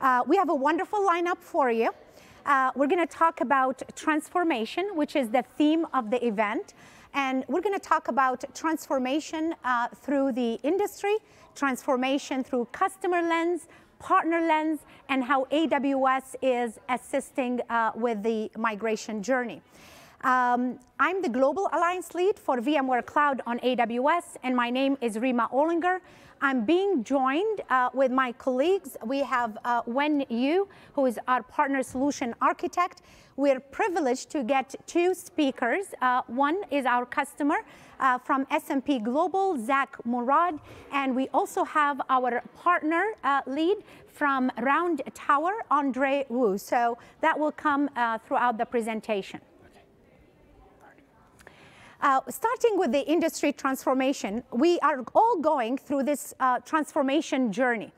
[0.00, 1.90] Uh, we have a wonderful lineup for you.
[2.46, 6.72] Uh, we're going to talk about transformation, which is the theme of the event.
[7.12, 11.16] And we're going to talk about transformation uh, through the industry,
[11.54, 13.68] transformation through customer lens,
[13.98, 19.60] partner lens, and how AWS is assisting uh, with the migration journey.
[20.22, 25.18] Um, I'm the Global Alliance Lead for VMware Cloud on AWS, and my name is
[25.18, 26.00] Rima Olinger.
[26.42, 28.96] I'm being joined uh, with my colleagues.
[29.04, 33.02] We have uh, Wen Yu, who is our partner solution architect.
[33.36, 35.86] We're privileged to get two speakers.
[36.00, 37.56] Uh, one is our customer
[37.98, 40.58] uh, from S&P Global, Zach Murad,
[40.92, 43.76] and we also have our partner uh, lead
[44.08, 46.56] from Round Tower, Andre Wu.
[46.56, 49.40] So that will come uh, throughout the presentation.
[52.02, 57.92] Uh, starting with the industry transformation, we are all going through this uh, transformation journey.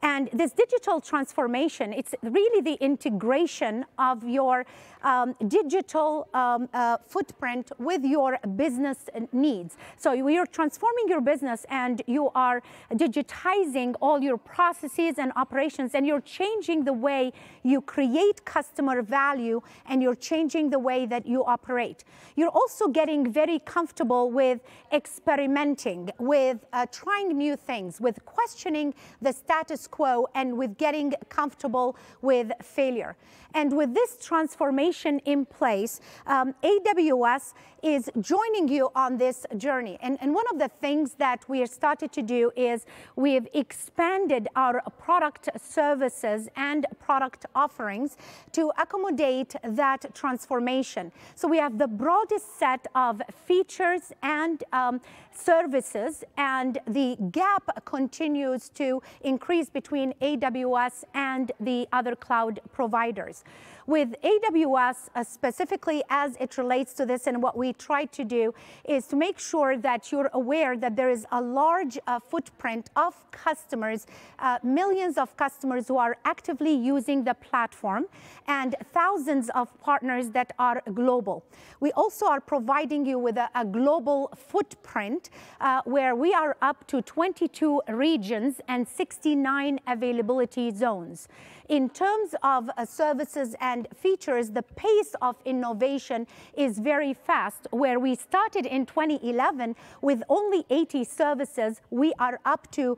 [0.00, 4.64] And this digital transformation, it's really the integration of your
[5.02, 9.76] um, digital um, uh, footprint with your business needs.
[9.96, 16.06] So you're transforming your business and you are digitizing all your processes and operations and
[16.06, 17.32] you're changing the way
[17.62, 22.04] you create customer value and you're changing the way that you operate.
[22.36, 24.60] You're also getting very comfortable with
[24.92, 31.96] experimenting, with uh, trying new things, with questioning the status quo and with getting comfortable
[32.22, 33.16] with failure.
[33.54, 34.87] And with this transformation
[35.24, 39.98] in place, um, AWS is joining you on this journey.
[40.00, 44.48] And, and one of the things that we have started to do is we've expanded
[44.56, 48.16] our product services and product offerings
[48.52, 51.12] to accommodate that transformation.
[51.34, 55.00] So we have the broadest set of features and um,
[55.32, 63.44] services, and the gap continues to increase between AWS and the other cloud providers
[63.88, 68.54] with AWS uh, specifically as it relates to this and what we try to do
[68.84, 73.14] is to make sure that you're aware that there is a large uh, footprint of
[73.30, 74.06] customers,
[74.38, 78.06] uh, millions of customers who are actively using the platform
[78.46, 81.44] and thousands of partners that are global.
[81.80, 86.86] We also are providing you with a, a global footprint uh, where we are up
[86.88, 91.28] to 22 regions and 69 availability zones.
[91.68, 97.66] In terms of uh, services and features, the pace of innovation is very fast.
[97.70, 102.96] Where we started in 2011 with only 80 services, we are up to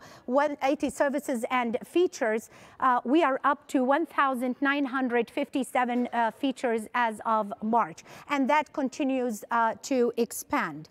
[0.63, 2.49] 80 services and features.
[2.79, 9.75] Uh, we are up to 1,957 uh, features as of March, and that continues uh,
[9.83, 10.89] to expand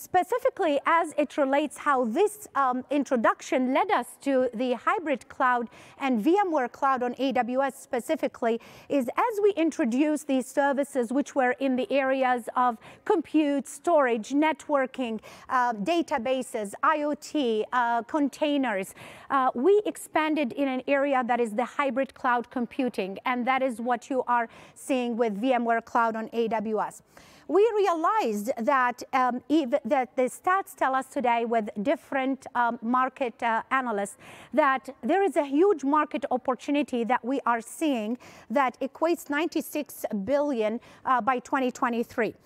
[0.00, 5.68] specifically as it relates how this um, introduction led us to the hybrid cloud
[5.98, 11.76] and VMware cloud on AWS specifically is as we introduced these services which were in
[11.76, 18.94] the areas of compute, storage, networking, uh, databases, IoT, uh, containers,
[19.28, 23.82] uh, we expanded in an area that is the hybrid cloud computing and that is
[23.82, 27.02] what you are seeing with VMware cloud on AWS
[27.50, 34.18] we realized that, um, the stats tell us today with different um, market uh, analysts
[34.54, 38.16] that there is a huge market opportunity that we are seeing
[38.50, 42.36] that equates 96 billion uh, by 2023.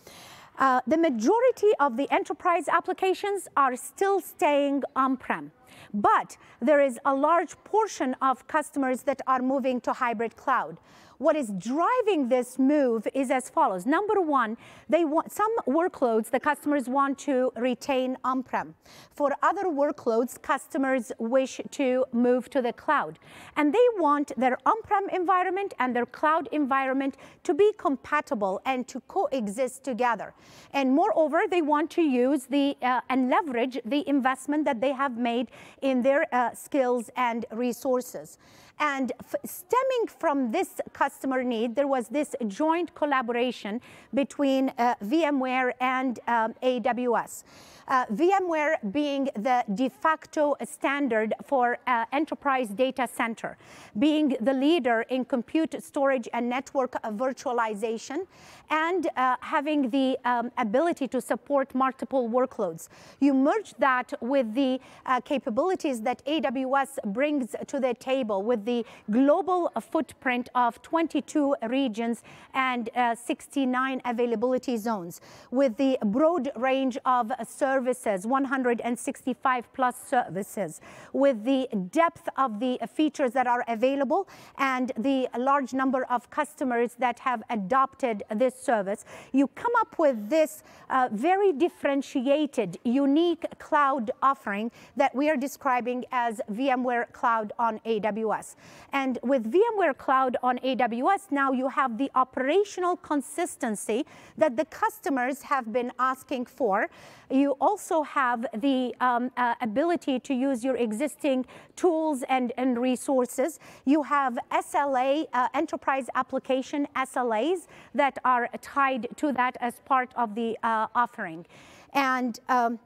[0.56, 5.53] Uh, the majority of the enterprise applications are still staying on-prem.
[5.92, 10.78] But there is a large portion of customers that are moving to hybrid cloud.
[11.19, 13.86] What is driving this move is as follows.
[13.86, 14.56] Number one,
[14.88, 18.75] they want some workloads the customers want to retain on-prem.
[19.14, 23.19] For other workloads, customers wish to move to the cloud.
[23.56, 29.00] And they want their on-prem environment and their cloud environment to be compatible and to
[29.03, 30.34] coexist together.
[30.72, 35.16] And moreover, they want to use the uh, and leverage the investment that they have
[35.16, 35.48] made
[35.82, 38.38] in their uh, skills and resources.
[38.78, 39.12] And
[39.44, 43.80] stemming from this customer need, there was this joint collaboration
[44.12, 47.44] between uh, VMware and um, AWS.
[47.86, 53.59] Uh, VMware being the de facto standard for uh, enterprise data center,
[53.98, 58.27] being the leader in compute storage and network virtualization,
[58.70, 62.88] and uh, having the um, ability to support multiple workloads.
[63.20, 68.84] You merge that with the uh, capabilities that AWS brings to the table with the
[69.11, 72.22] global footprint of 22 regions
[72.55, 75.21] and uh, 69 availability zones,
[75.51, 80.81] with the broad range of services, 165 plus services,
[81.13, 84.28] with the depth of the features that are available
[84.59, 90.28] and the large number of customers that have adopted this service, you come up with
[90.28, 97.81] this uh, very differentiated, unique cloud offering that we are describing as VMware Cloud on
[97.81, 98.53] AWS.
[98.92, 104.06] And with VMware Cloud on AWS, now you have the operational consistency
[104.39, 106.89] that the customers have been asking for.
[107.30, 113.59] You also have the um, uh, ability to use your existing tools and, and resources.
[113.84, 120.34] You have SLA, uh, enterprise application SLAs that are tied to that as part of
[120.34, 121.47] the uh, offering.
[121.95, 122.78] And um,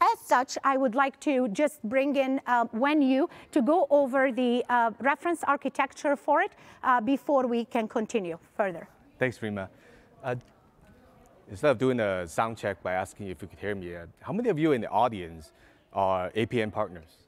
[0.00, 4.64] as such, I would like to just bring in uh, Wenyu to go over the
[4.68, 6.52] uh, reference architecture for it
[6.82, 8.88] uh, before we can continue further.
[9.18, 9.68] Thanks, Rima.
[10.22, 10.36] Uh,
[11.48, 14.32] instead of doing a sound check by asking if you could hear me, uh, how
[14.32, 15.52] many of you in the audience
[15.92, 17.18] are APN partners?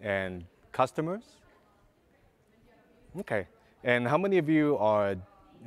[0.00, 1.22] And customers?
[3.20, 3.46] Okay.
[3.84, 5.18] And how many of you are you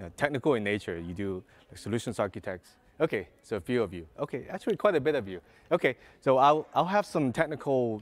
[0.04, 0.98] know, technical in nature?
[1.00, 2.72] You do like solutions architects?
[3.00, 4.08] Okay, so a few of you.
[4.20, 5.42] Okay, actually quite a bit of you.
[5.72, 8.02] Okay, so I'll, I'll have some technical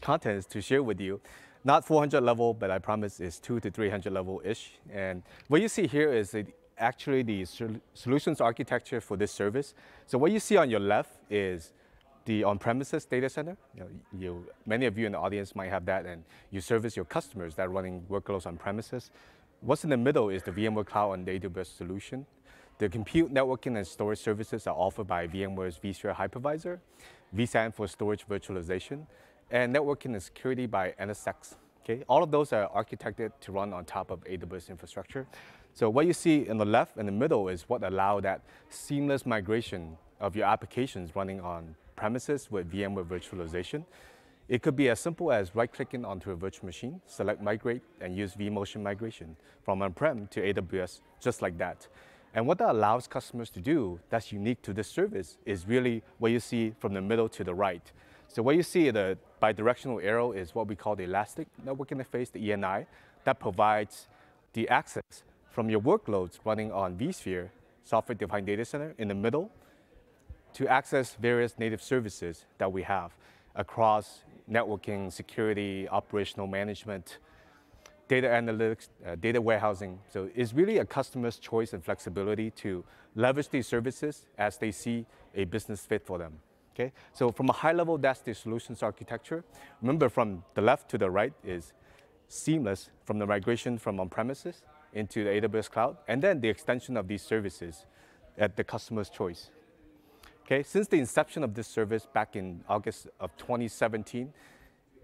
[0.00, 1.20] contents to share with you.
[1.64, 4.72] Not 400 level, but I promise it's two to 300 level-ish.
[4.92, 6.34] And what you see here is
[6.78, 7.46] actually the
[7.94, 9.74] solutions architecture for this service.
[10.06, 11.72] So what you see on your left is
[12.24, 13.56] the on-premises data center.
[13.74, 16.96] You know, you, many of you in the audience might have that, and you service
[16.96, 19.10] your customers that are running workloads on premises.
[19.60, 22.26] What's in the middle is the VMware Cloud and AWS solution.
[22.82, 26.80] The compute, networking, and storage services are offered by VMware's vSphere hypervisor,
[27.32, 29.06] vSAN for storage virtualization,
[29.52, 31.54] and networking and security by NSX.
[31.84, 35.28] Okay, all of those are architected to run on top of AWS infrastructure.
[35.74, 39.24] So what you see in the left and the middle is what allow that seamless
[39.24, 43.84] migration of your applications running on premises with VMware virtualization.
[44.48, 48.34] It could be as simple as right-clicking onto a virtual machine, select migrate, and use
[48.34, 51.86] vMotion migration from on-prem to AWS, just like that.
[52.34, 56.32] And what that allows customers to do that's unique to this service is really what
[56.32, 57.92] you see from the middle to the right.
[58.28, 62.32] So what you see, the bidirectional arrow is what we call the Elastic Network Interface,
[62.32, 62.86] the ENI,
[63.24, 64.08] that provides
[64.54, 67.50] the access from your workloads running on vSphere,
[67.84, 69.50] software-defined data center, in the middle,
[70.54, 73.12] to access various native services that we have
[73.54, 77.18] across networking, security, operational management,
[78.12, 79.98] data analytics, uh, data warehousing.
[80.12, 85.06] So it's really a customer's choice and flexibility to leverage these services as they see
[85.34, 86.34] a business fit for them.
[86.74, 89.44] Okay, so from a high level, that's the solutions architecture.
[89.80, 91.72] Remember, from the left to the right is
[92.28, 94.62] seamless from the migration from on-premises
[94.92, 97.86] into the AWS cloud, and then the extension of these services
[98.36, 99.50] at the customer's choice.
[100.44, 104.32] Okay, since the inception of this service back in August of 2017,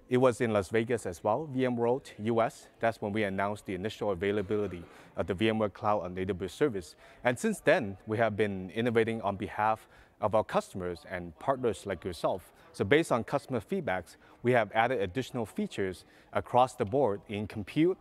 [0.08, 2.68] it was in Las Vegas as well, VMworld US.
[2.80, 4.82] That's when we announced the initial availability
[5.16, 6.94] of the VMware Cloud on AWS service.
[7.24, 9.86] And since then, we have been innovating on behalf
[10.20, 12.52] of our customers and partners like yourself.
[12.72, 17.98] So based on customer feedbacks, we have added additional features across the board in compute,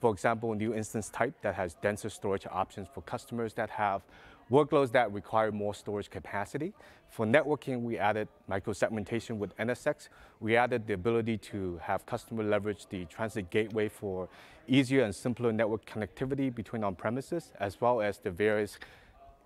[0.00, 4.02] for example, new instance type that has denser storage options for customers that have
[4.50, 6.72] workloads that require more storage capacity.
[7.08, 10.08] For networking, we added microsegmentation with NSX.
[10.40, 14.28] We added the ability to have customer leverage the transit gateway for
[14.66, 18.78] easier and simpler network connectivity between on-premises, as well as the various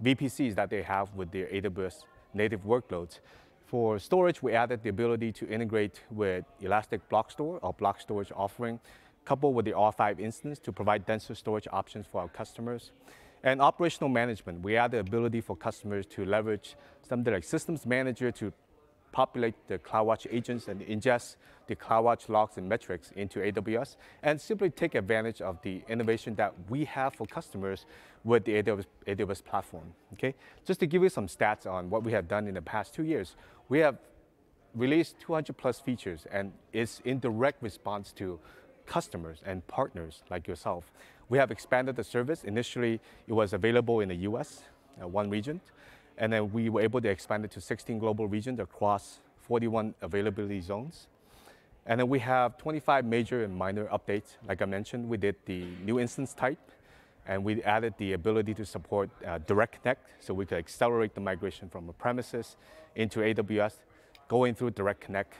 [0.03, 3.21] VPCs that they have with their AWS native workloads.
[3.67, 8.33] For storage, we added the ability to integrate with Elastic Block Store, our block storage
[8.35, 8.81] offering,
[9.25, 12.93] coupled with the R5 instance to provide denser storage options for our customers.
[13.45, 18.31] And operational management, we add the ability for customers to leverage something like Systems Manager
[18.33, 18.53] to
[19.11, 24.71] populate the CloudWatch agents and ingest the CloudWatch logs and metrics into AWS, and simply
[24.71, 27.85] take advantage of the innovation that we have for customers
[28.25, 29.93] with the AWS, AWS platform.
[30.15, 30.35] Okay,
[30.65, 33.05] just to give you some stats on what we have done in the past two
[33.05, 33.37] years,
[33.69, 33.99] we have
[34.75, 38.41] released 200 plus features, and it's in direct response to
[38.87, 40.91] customers and partners like yourself.
[41.33, 42.45] We have expanded the service.
[42.45, 44.65] Initially, it was available in the US,
[45.01, 45.62] uh, one region,
[46.19, 50.61] and then we were able to expand it to 16 global regions across 41 availability
[50.61, 51.07] zones.
[51.87, 54.37] And then we have 25 major and minor updates.
[54.47, 56.71] Like I mentioned, we did the new instance type,
[57.27, 61.23] and we added the ability to support uh, direct connect, so we could accelerate the
[61.23, 62.59] migration from a premises
[62.95, 63.77] into AWS
[64.29, 65.33] going through Direct Connect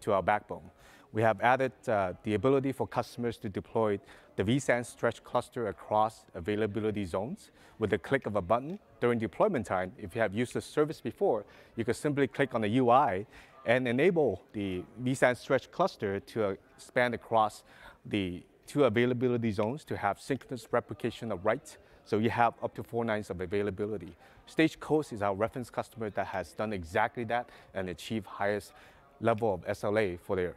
[0.00, 0.72] to our backbone.
[1.16, 3.98] We have added uh, the ability for customers to deploy
[4.36, 8.78] the vSAN stretch cluster across availability zones with the click of a button.
[9.00, 12.60] During deployment time, if you have used the service before, you can simply click on
[12.60, 13.26] the UI
[13.64, 17.64] and enable the vSAN stretch cluster to uh, span across
[18.04, 21.78] the two availability zones to have synchronous replication of writes.
[22.04, 24.14] So you have up to four nines of availability.
[24.44, 28.74] Stagecoach is our reference customer that has done exactly that and achieved highest
[29.18, 30.56] level of SLA for their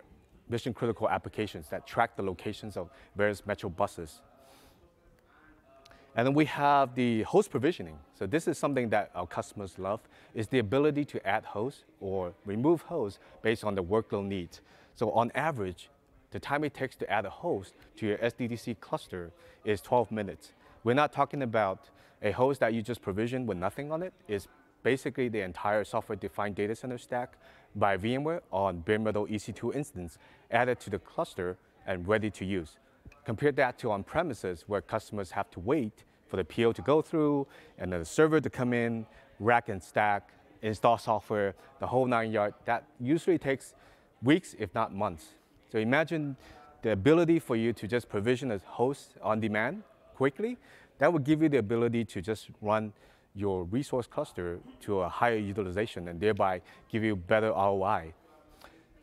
[0.50, 4.22] mission critical applications that track the locations of various metro buses.
[6.15, 7.98] And then we have the host provisioning.
[8.13, 10.01] So this is something that our customers love,
[10.34, 14.62] is the ability to add hosts or remove hosts based on the workload needs.
[14.96, 15.89] So on average,
[16.32, 19.32] the time it takes to add a host to your SDDC cluster
[19.63, 20.53] is 12 minutes.
[20.84, 21.89] We're not talking about
[22.22, 24.13] a host that you just provision with nothing on it.
[24.27, 24.48] It's
[24.84, 27.38] basically the entire software-defined data center stack
[27.75, 30.17] by VMware on bare metal EC2 instance
[30.51, 32.77] added to the cluster and ready to use.
[33.25, 37.47] Compare that to on-premises where customers have to wait for the PO to go through
[37.77, 39.05] and then the server to come in,
[39.39, 42.53] rack and stack, install software, the whole nine yard.
[42.65, 43.73] That usually takes
[44.21, 45.27] weeks, if not months.
[45.71, 46.35] So imagine
[46.81, 49.83] the ability for you to just provision a host on demand
[50.15, 50.57] quickly.
[50.97, 52.93] That would give you the ability to just run
[53.36, 58.13] your resource cluster to a higher utilization and thereby give you better ROI.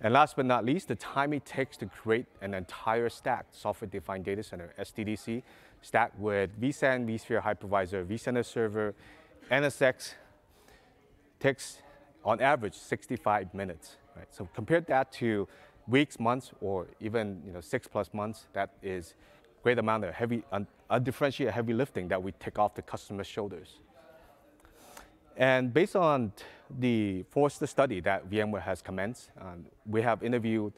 [0.00, 4.24] And last but not least, the time it takes to create an entire stack, software-defined
[4.24, 5.42] data center, SDDC,
[5.80, 8.94] stack with vSAN, vSphere hypervisor, vCenter server,
[9.50, 10.14] NSX,
[11.40, 11.78] takes
[12.24, 13.96] on average 65 minutes.
[14.16, 14.26] Right?
[14.30, 15.48] So compare that to
[15.88, 19.14] weeks, months, or even you know, six plus months, that is
[19.62, 20.42] great amount of heavy,
[20.90, 23.80] undifferentiated heavy lifting that we take off the customer's shoulders.
[25.36, 26.32] And based on
[26.78, 30.72] the Forrester study that VMware has commenced, um, we have interviewed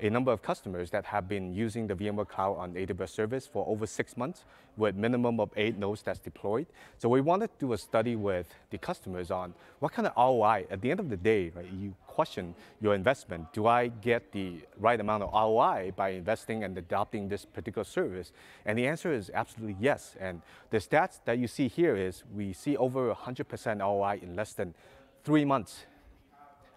[0.00, 3.64] a number of customers that have been using the VMware Cloud on AWS service for
[3.68, 4.44] over six months
[4.76, 6.66] with minimum of eight nodes that's deployed.
[6.98, 10.66] So we wanted to do a study with the customers on what kind of ROI,
[10.68, 13.52] at the end of the day, right, you question your investment.
[13.52, 18.32] Do I get the right amount of ROI by investing and adopting this particular service?
[18.66, 20.16] And the answer is absolutely yes.
[20.18, 24.54] And the stats that you see here is we see over 100% ROI in less
[24.54, 24.74] than
[25.22, 25.86] three months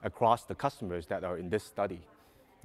[0.04, 2.02] across the customers that are in this study.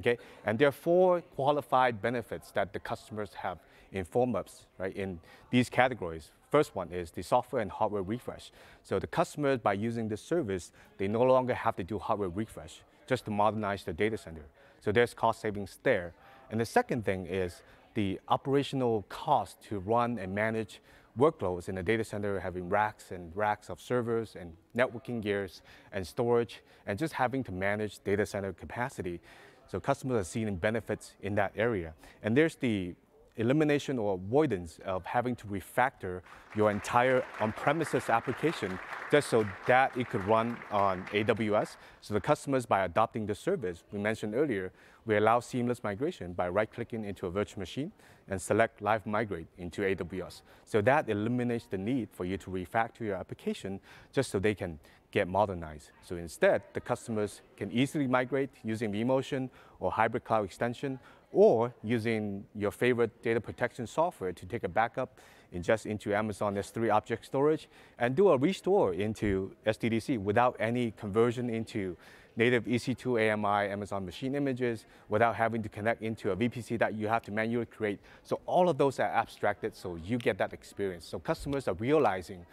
[0.00, 0.18] Okay?
[0.44, 3.58] And there are four qualified benefits that the customers have
[3.92, 5.20] informed us right, in
[5.50, 6.30] these categories.
[6.50, 8.50] First one is the software and hardware refresh.
[8.82, 12.82] So the customers, by using this service, they no longer have to do hardware refresh
[13.06, 14.44] just to modernize the data center.
[14.80, 16.12] So there's cost savings there.
[16.50, 17.62] And the second thing is
[17.94, 20.80] the operational cost to run and manage
[21.18, 26.06] workloads in a data center, having racks and racks of servers and networking gears and
[26.06, 29.20] storage, and just having to manage data center capacity.
[29.68, 31.94] So customers are seeing benefits in that area.
[32.22, 32.94] And there's the
[33.36, 36.20] elimination or avoidance of having to refactor
[36.54, 38.78] your entire on-premises application
[39.10, 41.76] just so that it could run on AWS.
[42.02, 44.70] So the customers, by adopting the service, we mentioned earlier,
[45.06, 47.90] we allow seamless migration by right-clicking into a virtual machine
[48.28, 50.42] and select Live Migrate into AWS.
[50.64, 53.80] So that eliminates the need for you to refactor your application
[54.12, 54.78] just so they can
[55.12, 55.90] get modernized.
[56.02, 60.98] So instead, the customers can easily migrate using vMotion or hybrid cloud extension
[61.30, 65.18] or using your favorite data protection software to take a backup
[65.54, 71.50] ingest into Amazon S3 object storage and do a restore into SDDC without any conversion
[71.50, 71.96] into
[72.36, 77.06] native EC2 AMI Amazon machine images without having to connect into a VPC that you
[77.06, 78.00] have to manually create.
[78.22, 81.06] So all of those are abstracted so you get that experience.
[81.06, 82.46] So customers are realizing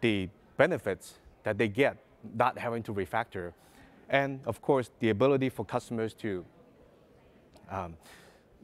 [0.00, 1.98] the benefits that they get
[2.34, 3.52] not having to refactor.
[4.08, 6.44] And of course, the ability for customers to
[7.70, 7.96] um,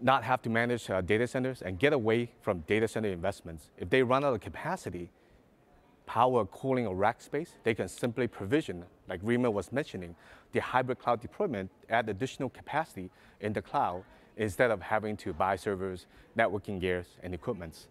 [0.01, 3.71] not have to manage uh, data centers and get away from data center investments.
[3.79, 5.11] If they run out of capacity,
[6.07, 10.15] power, cooling, or rack space, they can simply provision, like Rima was mentioning,
[10.53, 14.05] the hybrid cloud deployment, add additional capacity in the cloud
[14.37, 17.89] instead of having to buy servers, networking gears, and equipments.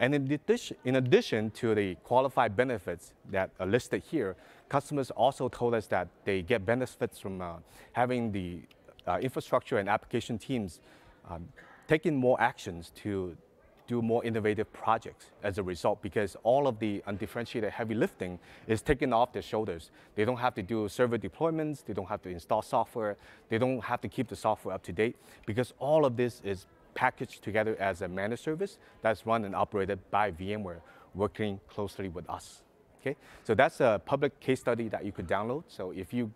[0.00, 4.34] And in addition, in addition to the qualified benefits that are listed here,
[4.70, 7.56] customers also told us that they get benefits from uh,
[7.92, 8.62] having the
[9.06, 10.80] uh, infrastructure and application teams
[11.28, 11.46] um,
[11.86, 13.36] taking more actions to
[13.88, 18.38] do more innovative projects as a result because all of the undifferentiated heavy lifting
[18.68, 19.90] is taken off their shoulders.
[20.14, 23.16] They don't have to do server deployments, they don't have to install software,
[23.48, 26.66] they don't have to keep the software up to date because all of this is
[26.94, 30.80] packaged together as a managed service that's run and operated by VMware
[31.14, 32.62] working closely with us.
[33.00, 35.64] Okay, so that's a public case study that you could download.
[35.68, 36.30] So if you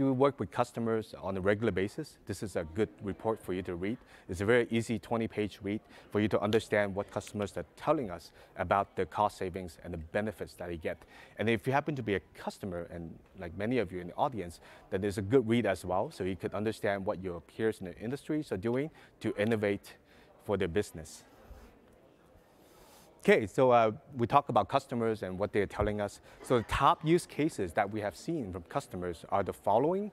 [0.00, 3.60] do work with customers on a regular basis, this is a good report for you
[3.60, 3.98] to read.
[4.30, 5.80] It's a very easy 20-page read
[6.10, 9.98] for you to understand what customers are telling us about the cost savings and the
[9.98, 10.96] benefits that they get.
[11.38, 14.14] And if you happen to be a customer, and like many of you in the
[14.14, 17.80] audience, then there's a good read as well, so you could understand what your peers
[17.80, 18.90] in the industries are doing
[19.20, 19.96] to innovate
[20.44, 21.24] for their business.
[23.22, 26.20] Okay, so uh, we talk about customers and what they're telling us.
[26.42, 30.10] So the top use cases that we have seen from customers are the following.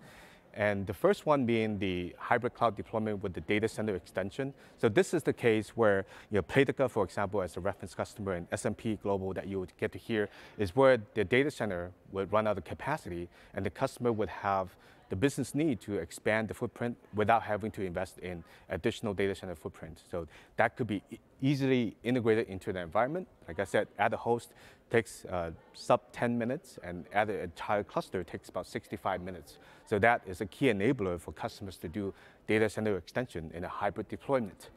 [0.54, 4.54] And the first one being the hybrid cloud deployment with the data center extension.
[4.78, 8.34] So this is the case where you know, Playtika, for example, as a reference customer
[8.34, 12.34] and S&P Global that you would get to hear is where the data center would
[12.34, 14.76] run out of capacity and the customer would have
[15.10, 19.56] the business need to expand the footprint without having to invest in additional data center
[19.56, 20.02] footprint.
[20.12, 21.02] So that could be
[21.42, 23.28] easily integrated into the environment.
[23.48, 24.54] Like I said, add a host
[24.90, 29.58] takes uh, sub 10 minutes and add an entire cluster takes about 65 minutes.
[29.86, 32.14] So that is a key enabler for customers to do
[32.48, 34.70] data center extension in a hybrid deployment.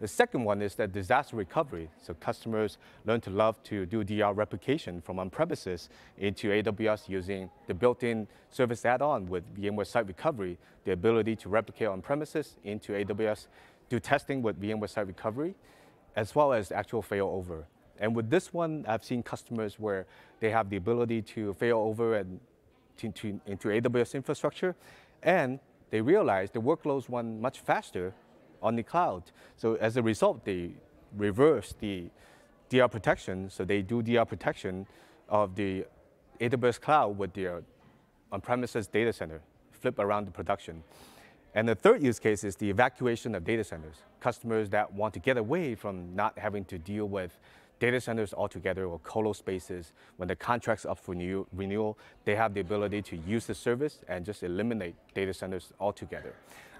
[0.00, 1.88] The second one is that disaster recovery.
[2.02, 7.74] So customers learn to love to do DR replication from on-premises into AWS using the
[7.74, 13.46] built-in service add-on with VMware Site Recovery, the ability to replicate on-premises into AWS,
[13.88, 15.54] do testing with VMware Site Recovery,
[16.16, 17.64] as well as actual failover.
[18.00, 20.06] And with this one, I've seen customers where
[20.40, 22.40] they have the ability to fail over and
[22.96, 24.74] to, to, into AWS infrastructure,
[25.22, 25.60] and
[25.90, 28.12] they realize the workloads run much faster
[28.64, 29.22] on the cloud.
[29.56, 30.70] So as a result, they
[31.16, 32.10] reverse the
[32.70, 33.50] DR protection.
[33.50, 34.86] So they do DR protection
[35.28, 35.84] of the
[36.40, 37.62] AWS cloud with their
[38.32, 39.40] on-premises data center,
[39.70, 40.82] flip around the production.
[41.54, 43.94] And the third use case is the evacuation of data centers.
[44.18, 47.38] Customers that want to get away from not having to deal with
[47.78, 52.54] data centers altogether or colo spaces, when the contract's up for new, renewal, they have
[52.54, 56.34] the ability to use the service and just eliminate data centers altogether.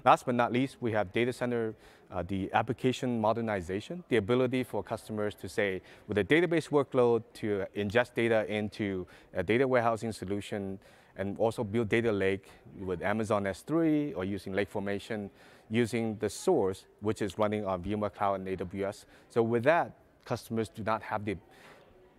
[0.05, 1.75] Last but not least, we have data center,
[2.13, 7.65] uh, the application modernization, the ability for customers to say, with a database workload, to
[7.75, 10.79] ingest data into a data warehousing solution,
[11.17, 15.31] and also build data lake with Amazon S3 or using Lake Formation,
[15.71, 19.07] using the source, which is running on VMware Cloud and AWS.
[19.31, 19.93] So with that,
[20.25, 21.37] customers do not have the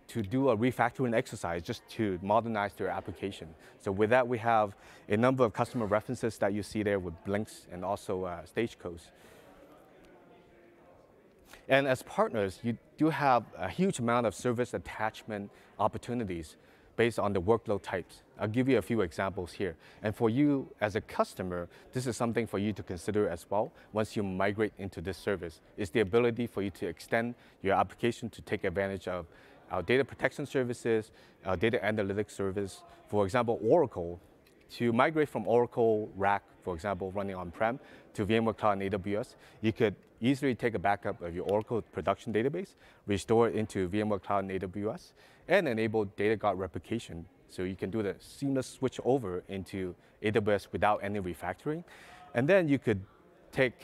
[0.08, 3.48] to do a refactoring exercise just to modernize their application.
[3.80, 4.74] So with that, we have
[5.08, 9.02] a number of customer references that you see there with Blinks and also uh, Stagecoach.
[11.68, 16.56] And as partners, you do have a huge amount of service attachment opportunities
[16.96, 18.22] based on the workload types.
[18.38, 19.76] I'll give you a few examples here.
[20.02, 23.72] And for you as a customer, this is something for you to consider as well
[23.92, 28.30] once you migrate into this service, is the ability for you to extend your application
[28.30, 29.26] to take advantage of
[29.70, 31.10] our data protection services,
[31.44, 32.82] our data analytics service.
[33.08, 34.20] For example, Oracle,
[34.70, 37.78] to migrate from Oracle RAC, for example, running on-prem
[38.14, 42.32] to VMware Cloud and AWS, you could easily take a backup of your Oracle production
[42.32, 42.74] database,
[43.06, 45.12] restore it into VMware Cloud and AWS,
[45.48, 47.24] and enable data guard replication.
[47.48, 51.84] So you can do the seamless switch over into AWS without any refactoring.
[52.34, 53.00] And then you could
[53.52, 53.74] take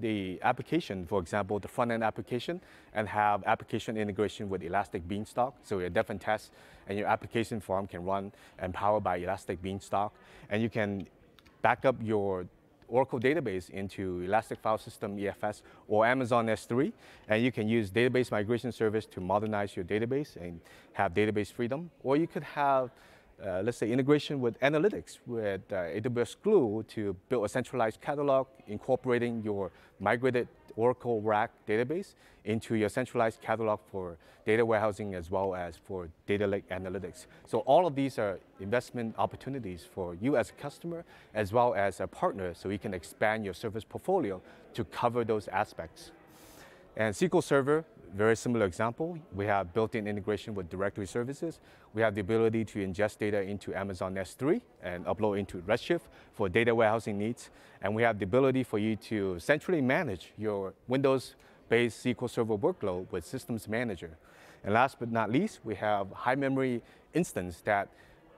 [0.00, 2.60] the application, for example, the front-end application,
[2.94, 5.54] and have application integration with Elastic Beanstalk.
[5.62, 6.52] So your dev and test
[6.88, 10.12] and your application form can run and powered by Elastic Beanstalk.
[10.48, 11.06] And you can
[11.62, 12.46] back up your
[12.88, 16.92] Oracle database into Elastic File System EFS or Amazon S3,
[17.28, 20.60] and you can use database migration service to modernize your database and
[20.92, 21.90] have database freedom.
[22.02, 22.90] Or you could have
[23.46, 28.46] uh, let's say, integration with analytics with uh, AWS Glue to build a centralized catalog,
[28.66, 35.54] incorporating your migrated Oracle RAC database into your centralized catalog for data warehousing as well
[35.54, 37.26] as for data lake analytics.
[37.46, 42.00] So all of these are investment opportunities for you as a customer as well as
[42.00, 44.40] a partner so you can expand your service portfolio
[44.74, 46.12] to cover those aspects.
[46.96, 51.60] And SQL Server very similar example, we have built-in integration with directory services.
[51.94, 56.48] We have the ability to ingest data into Amazon S3 and upload into Redshift for
[56.48, 57.50] data warehousing needs.
[57.82, 63.10] And we have the ability for you to centrally manage your Windows-based SQL Server workload
[63.12, 64.16] with Systems Manager.
[64.64, 66.82] And last but not least, we have high memory
[67.14, 67.88] instance that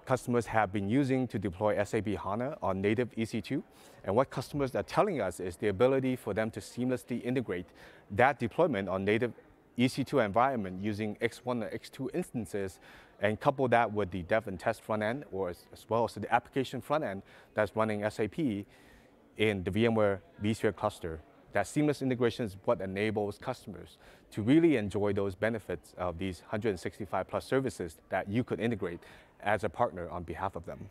[0.05, 3.63] customers have been using to deploy SAP HANA on native EC2.
[4.05, 7.67] And what customers are telling us is the ability for them to seamlessly integrate
[8.11, 9.33] that deployment on native
[9.79, 12.79] EC2 environment using X1 and X2 instances
[13.21, 16.15] and couple that with the dev and test front end or as, as well as
[16.15, 17.23] the application front end
[17.55, 21.21] that's running SAP in the VMware vSphere cluster.
[21.53, 23.99] That seamless integration is what enables customers
[24.33, 29.01] to really enjoy those benefits of these 165 plus services that you could integrate
[29.41, 30.89] as a partner on behalf of them.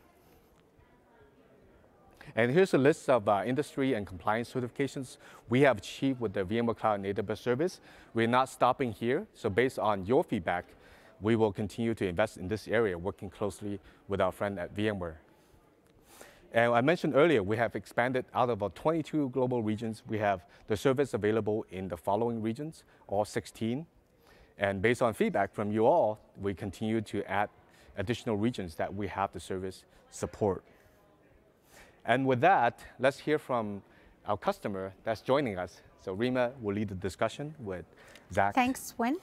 [2.36, 5.18] And here's a list of uh, industry and compliance certifications
[5.50, 7.82] we have achieved with the VMware Cloud AWS service.
[8.14, 9.28] We're not stopping here.
[9.34, 10.66] So based on your feedback,
[11.20, 15.16] we will continue to invest in this area, working closely with our friend at VMware.
[16.54, 20.04] And I mentioned earlier, we have expanded out of our 22 global regions.
[20.08, 23.86] We have the service available in the following regions, all 16.
[24.58, 27.50] And based on feedback from you all, we continue to add
[27.98, 30.64] additional regions that we have the service support.
[32.06, 33.82] And with that, let's hear from
[34.26, 35.82] our customer that's joining us.
[36.00, 37.86] So Rima will lead the discussion with
[38.34, 38.56] Zach.
[38.56, 39.18] Thanks, Win.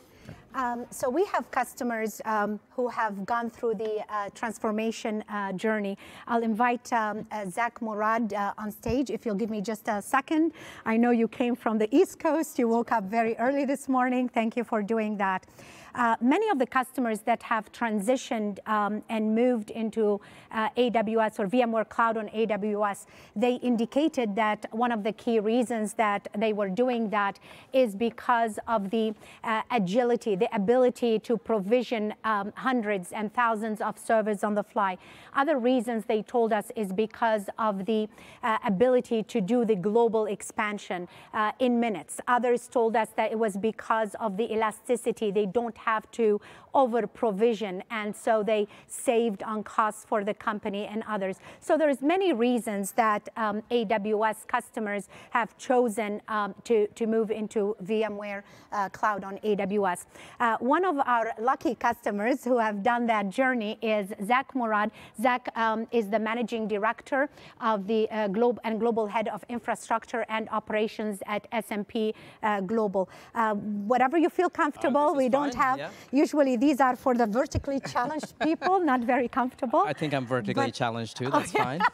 [0.54, 5.96] Um, so we have customers um, who have gone through the uh, transformation uh, journey.
[6.26, 10.02] I'll invite um, uh, Zach Murad uh, on stage if you'll give me just a
[10.02, 10.52] second.
[10.84, 12.58] I know you came from the East Coast.
[12.58, 14.28] You woke up very early this morning.
[14.28, 15.46] Thank you for doing that.
[15.94, 20.20] Uh, many of the customers that have transitioned um, and moved into
[20.52, 25.94] uh, AWS or VMware Cloud on AWS, they indicated that one of the key reasons
[25.94, 27.38] that they were doing that
[27.72, 33.98] is because of the uh, agility, the ability to provision um, hundreds and thousands of
[33.98, 34.98] servers on the fly.
[35.34, 38.08] Other reasons they told us is because of the
[38.42, 42.20] uh, ability to do the global expansion uh, in minutes.
[42.28, 45.30] Others told us that it was because of the elasticity.
[45.30, 46.40] They don't have to
[46.78, 51.36] over provision and so they saved on costs for the company and others.
[51.60, 57.76] So there's many reasons that um, AWS customers have chosen um, to, to move into
[57.84, 60.06] VMware uh, Cloud on AWS.
[60.38, 64.90] Uh, one of our lucky customers who have done that journey is Zach Murad.
[65.20, 67.28] Zach um, is the managing director
[67.60, 73.08] of the uh, Globe and global head of infrastructure and operations at S&P uh, Global.
[73.34, 75.90] Uh, whatever you feel comfortable, we don't have yeah.
[76.12, 79.80] usually these are for the vertically challenged people, not very comfortable.
[79.86, 81.30] I think I'm vertically But- challenged too.
[81.30, 81.80] That's fine.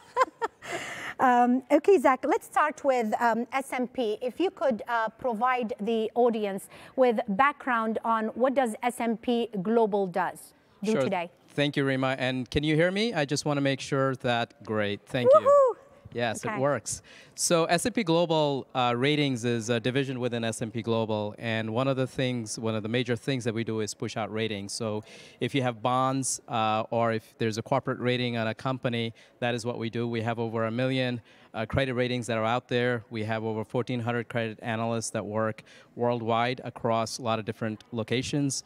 [1.17, 4.17] Um, okay, Zach, let's start with um, S&P.
[4.21, 10.53] If you could uh, provide the audience with background on what does S&P Global does
[10.83, 11.01] do Sure.
[11.01, 11.31] today.
[11.49, 12.17] Thank you, Rima.
[12.19, 13.13] And can you hear me?
[13.13, 14.99] I just want to make sure that great.
[15.05, 15.61] Thank you.
[16.15, 16.55] Yes, Okay.
[16.55, 17.01] it works.
[17.35, 22.07] So S&P Global uh, Ratings is a division within S&P Global, and one of the
[22.07, 24.71] things, one of the major things that we do is push out ratings.
[24.71, 25.03] So
[25.41, 29.53] if you have bonds uh, or if there's a corporate rating on a company, that
[29.53, 30.07] is what we do.
[30.07, 31.19] We have over a million
[31.53, 33.03] uh, credit ratings that are out there.
[33.09, 35.63] We have over 1,400 credit analysts that work
[35.97, 38.63] worldwide across a lot of different locations.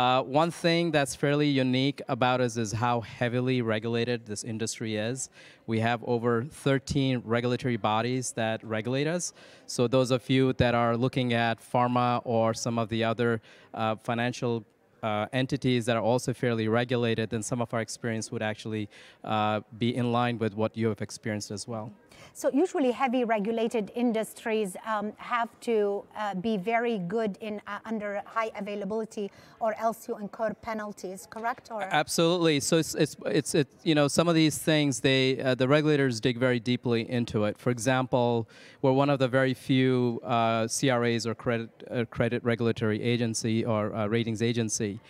[0.00, 5.28] Uh, one thing that's fairly unique about us is how heavily regulated this industry is.
[5.66, 9.34] We have over 13 regulatory bodies that regulate us.
[9.66, 13.42] So those of you that are looking at pharma or some of the other
[13.74, 14.64] uh, financial
[15.02, 18.88] uh, entities that are also fairly regulated, then some of our experience would actually
[19.22, 21.92] uh, be in line with what you have experienced as well.
[22.32, 28.22] So usually heavy regulated industries um, have to uh, be very good in uh, under
[28.26, 29.30] high availability
[29.60, 31.70] or else you incur penalties, correct?
[31.70, 32.60] Or Absolutely.
[32.60, 36.20] So it's it's it's it, you know some of these things they uh, the regulators
[36.20, 37.58] dig very deeply into it.
[37.58, 38.48] For example,
[38.82, 43.94] we're one of the very few uh, CRAs or credit uh, credit regulatory agency or
[43.94, 45.00] uh, ratings agency,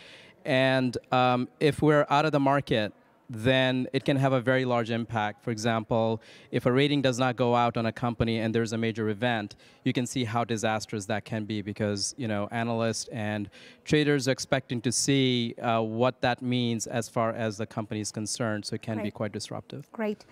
[0.45, 2.93] and um, if we're out of the market.
[3.33, 5.45] Then it can have a very large impact.
[5.45, 8.77] For example, if a rating does not go out on a company and there's a
[8.77, 13.49] major event, you can see how disastrous that can be because you know analysts and
[13.85, 18.11] traders are expecting to see uh, what that means as far as the company is
[18.11, 18.67] concerned.
[18.67, 19.91] So it can be quite disruptive.
[19.93, 20.25] Great.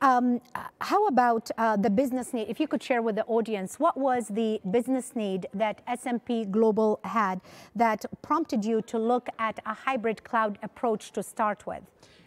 [0.00, 0.40] Um,
[0.80, 2.48] how about uh, the business need?
[2.48, 6.98] If you could share with the audience, what was the business need that S&P Global
[7.04, 7.40] had
[7.76, 11.84] that prompted you to look at a hybrid cloud approach to start with?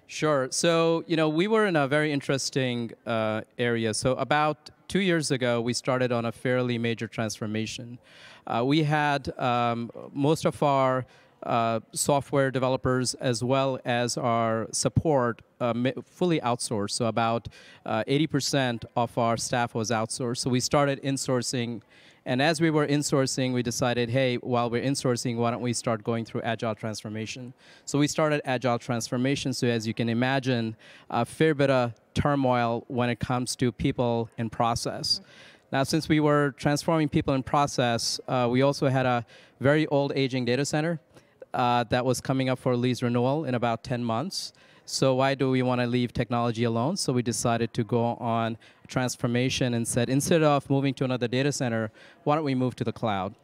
[0.08, 0.48] Sure.
[0.52, 3.94] So, you know, we were in a very interesting uh, area.
[3.94, 7.98] So, about two years ago, we started on a fairly major transformation.
[8.46, 11.06] Uh, we had um, most of our
[11.41, 16.91] uh, software developers as well as our support uh, fully outsourced.
[16.91, 17.48] So, about
[17.86, 20.38] uh, 80% of our staff was outsourced.
[20.38, 21.82] So, we started insourcing
[22.26, 26.04] and as we were insourcing, we decided, hey, while we're insourcing, why don't we start
[26.04, 27.54] going through agile transformation?
[27.86, 29.54] So we started agile transformation.
[29.54, 30.76] So as you can imagine,
[31.12, 35.22] a fair bit of turmoil when it comes to people and process.
[35.72, 39.24] Now, since we were transforming people and process, uh, we also had a
[39.60, 41.00] very old aging data center
[41.54, 44.52] uh, that was coming up for lease renewal in about 10 months.
[44.86, 46.98] So why do we want to leave technology alone?
[46.98, 51.52] So we decided to go on transformation and said instead of moving to another data
[51.52, 51.91] center,
[52.24, 53.36] why don't we move to the cloud?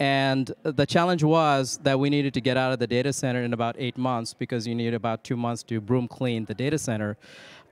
[0.00, 3.52] And the challenge was that we needed to get out of the data center in
[3.52, 7.16] about eight months because you need about two months to broom clean the data center.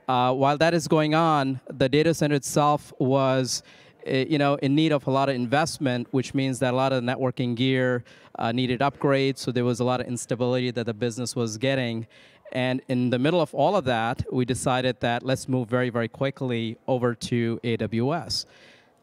[0.07, 3.63] Uh, while that is going on, the data center itself was
[4.05, 6.91] eh, you know, in need of a lot of investment, which means that a lot
[6.91, 8.03] of networking gear
[8.39, 9.37] uh, needed upgrades.
[9.39, 12.07] So there was a lot of instability that the business was getting.
[12.51, 16.07] And in the middle of all of that, we decided that let's move very, very
[16.07, 18.45] quickly over to AWS.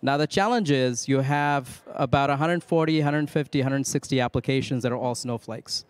[0.03, 5.85] Now, the challenge is you have about 140, 150, 160 applications that are all snowflakes.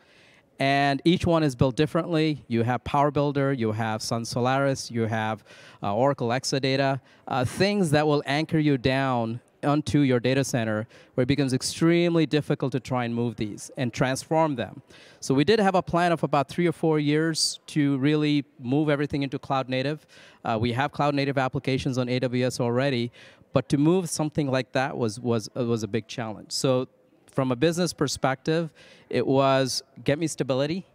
[0.61, 2.45] And each one is built differently.
[2.47, 5.43] You have Power Builder, you have Sun Solaris, you have
[5.83, 11.23] uh, Oracle Exadata, uh, things that will anchor you down onto your data center where
[11.23, 14.83] it becomes extremely difficult to try and move these and transform them.
[15.21, 18.89] So we did have a plan of about three or four years to really move
[18.89, 20.07] everything into cloud native.
[20.45, 23.11] Uh, we have cloud native applications on AWS already,
[23.53, 26.53] but to move something like that was, was, uh, was a big challenge.
[26.53, 26.89] So
[27.35, 28.71] from a business perspective,
[29.11, 30.87] it was get me stability,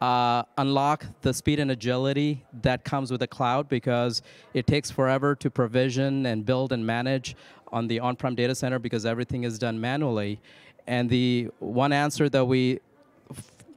[0.00, 4.22] uh, unlock the speed and agility that comes with the cloud because
[4.54, 7.34] it takes forever to provision and build and manage
[7.72, 10.40] on the on-prem data center because everything is done manually.
[10.86, 12.80] And the one answer that we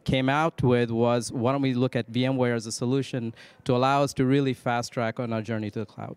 [0.04, 3.34] came out with was why don't we look at VMware as a solution
[3.66, 6.16] to allow us to really fast track on our journey to the cloud.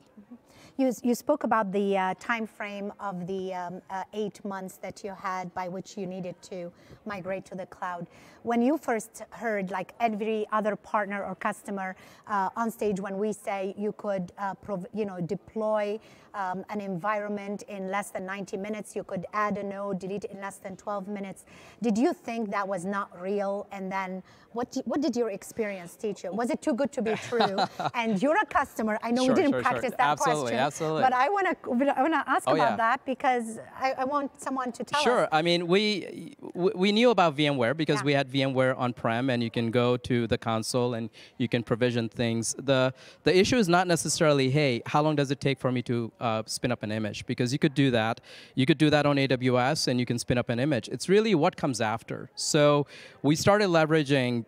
[0.77, 5.05] You, you spoke about the uh, time frame of the um, uh, eight months that
[5.05, 6.73] you had by which you needed to
[7.07, 8.09] migrate to the cloud.
[8.43, 11.95] When you first heard, like every other partner or customer
[12.27, 14.55] uh, on stage, when we say you could, uh,
[14.93, 16.01] you know, deploy
[16.35, 20.33] um, an environment in less than 90 minutes, you could add a node, delete it
[20.33, 21.45] in less than 12 minutes.
[21.83, 23.67] Did you think that was not real?
[23.73, 26.33] And then what, what did your experience teach you?
[26.33, 27.57] Was it too good to be true?
[27.95, 28.99] and you're a customer.
[29.03, 29.97] I know sure, we didn't sure, practice sure.
[29.99, 30.59] that absolutely, question.
[30.59, 31.03] Absolutely.
[31.03, 32.77] But I want to I want to ask oh, about yeah.
[32.77, 35.13] that because I, I, want someone to tell sure.
[35.13, 35.19] us.
[35.19, 35.29] Sure.
[35.33, 38.05] I mean, we we knew about VMware because yeah.
[38.05, 42.09] we had VMware on-prem, and you can go to the console and you can provision
[42.09, 42.55] things.
[42.59, 42.95] the
[43.25, 46.24] The issue is not necessarily, hey, how long does it take for me to uh,
[46.25, 47.27] Uh, spin up an image?
[47.27, 48.19] Because you could do that.
[48.55, 50.89] You could do that on AWS, and you can spin up an image.
[50.89, 52.31] It's really what comes after.
[52.35, 52.87] So
[53.23, 54.47] we started leveraging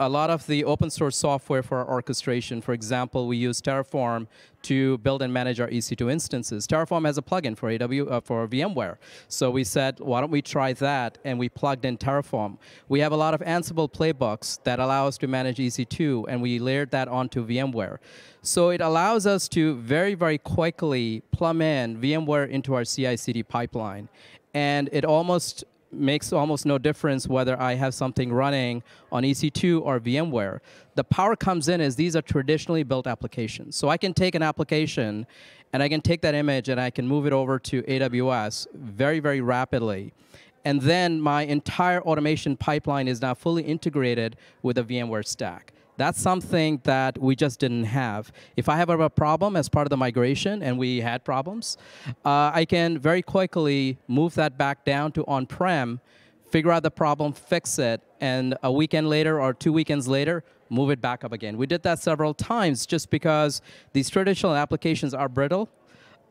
[0.00, 2.60] a lot of the open source software for our orchestration.
[2.60, 4.26] For example, we use Terraform
[4.62, 6.66] to build and manage our EC2 instances.
[6.66, 8.96] Terraform has a plugin for AW uh, for VMware.
[9.28, 11.18] So we said, why don't we try that?
[11.24, 12.58] And we plugged in Terraform.
[12.88, 16.58] We have a lot of Ansible playbooks that allow us to manage EC2, and we
[16.58, 17.98] layered that onto VMware.
[18.42, 24.08] So it allows us to very, very quickly plumb in VMware into our CI/CD pipeline,
[24.54, 30.00] and it almost makes almost no difference whether I have something running on EC2 or
[30.00, 30.60] VMware.
[30.94, 33.76] The power comes in as these are traditionally built applications.
[33.76, 35.26] So I can take an application
[35.72, 39.20] and I can take that image and I can move it over to AWS very,
[39.20, 40.12] very rapidly.
[40.64, 45.72] And then my entire automation pipeline is now fully integrated with the VMware stack.
[45.96, 48.32] That's something that we just didn't have.
[48.56, 51.76] If I have a problem as part of the migration, and we had problems,
[52.24, 56.00] uh, I can very quickly move that back down to on-prem,
[56.50, 60.90] figure out the problem, fix it, and a weekend later or two weekends later, move
[60.90, 61.56] it back up again.
[61.56, 63.60] We did that several times just because
[63.92, 65.68] these traditional applications are brittle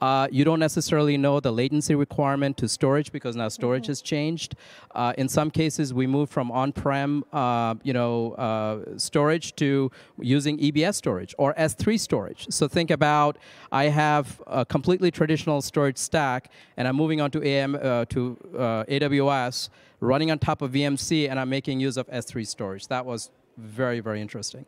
[0.02, 3.90] uh, you don't necessarily know the latency requirement to storage because now storage mm -hmm.
[3.90, 4.56] has changed.
[4.96, 10.60] Uh, in some cases, we moved from on-prem, uh, you know, uh, storage to using
[10.60, 12.46] EBS storage or S3 storage.
[12.50, 13.38] So think about
[13.72, 18.38] I have a completely traditional storage stack, and I'm moving on to AM uh, to
[18.58, 22.88] uh, AWS, running on top of VMC, and I'm making use of S3 storage.
[22.88, 24.66] That was very, very interesting.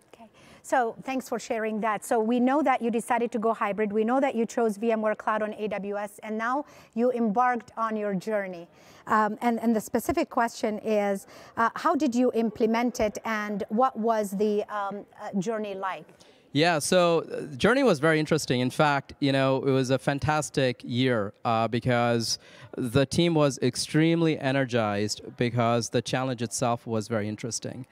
[0.65, 2.03] So thanks for sharing that.
[2.03, 3.93] So we know that you decided to go hybrid.
[3.93, 8.15] We know that you chose VMware Cloud on AWS, and now you embarked on your
[8.15, 8.67] journey.
[9.05, 13.95] Um, and, and the specific question is, uh, how did you implement it, and what
[13.95, 16.07] was the um, uh, journey like?
[16.51, 18.61] Yeah, so the uh, journey was very interesting.
[18.61, 22.39] In fact, you know, it was a fantastic year uh, because
[22.77, 27.85] the team was extremely energized because the challenge itself was very interesting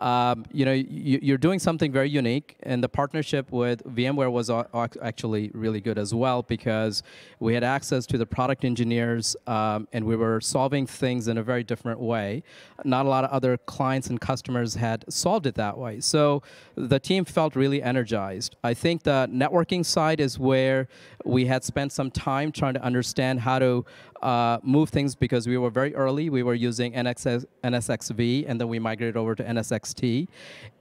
[0.00, 4.50] um, you know, you, are doing something very unique, and the partnership with VMware was
[5.02, 7.02] actually really good as well because
[7.40, 11.42] we had access to the product engineers, um, and we were solving things in a
[11.42, 12.42] very different way.
[12.84, 16.00] Not a lot of other clients and customers had solved it that way.
[16.00, 16.42] So
[16.74, 18.56] the team felt really energized.
[18.64, 20.88] I think the networking side is where
[21.24, 23.84] we had spent some time trying to understand how to
[24.24, 26.30] uh, move things because we were very early.
[26.30, 30.28] We were using NXS, NSXV, and then we migrated over to NSXT.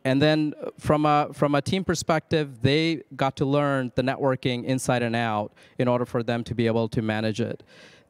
[0.05, 4.63] And then uh, from a, from a team perspective, they got to learn the networking
[4.63, 7.63] inside and out in order for them to be able to manage it.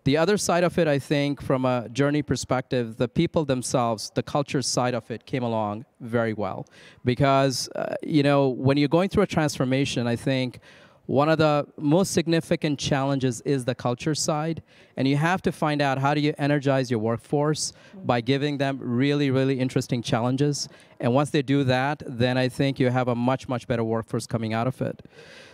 [0.04, 4.24] The other side of it, I think, from a journey perspective, the people themselves, the
[4.24, 6.68] culture side of it came along very well.
[7.06, 10.60] Because, uh, you know, when you're going through a transformation, I think
[11.06, 14.64] one of the most significant challenges is the culture side.
[14.96, 17.74] And you have to find out how do you energize your workforce
[18.06, 20.70] by giving them really, really interesting challenges.
[21.02, 24.26] And once they do that, then I think you have a much, much better workforce
[24.26, 25.02] coming out of it.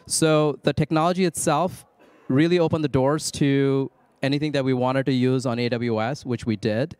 [0.05, 1.85] So the technology itself
[2.27, 6.57] really opened the doors to anything that we wanted to use on AWS, which we
[6.57, 6.95] did.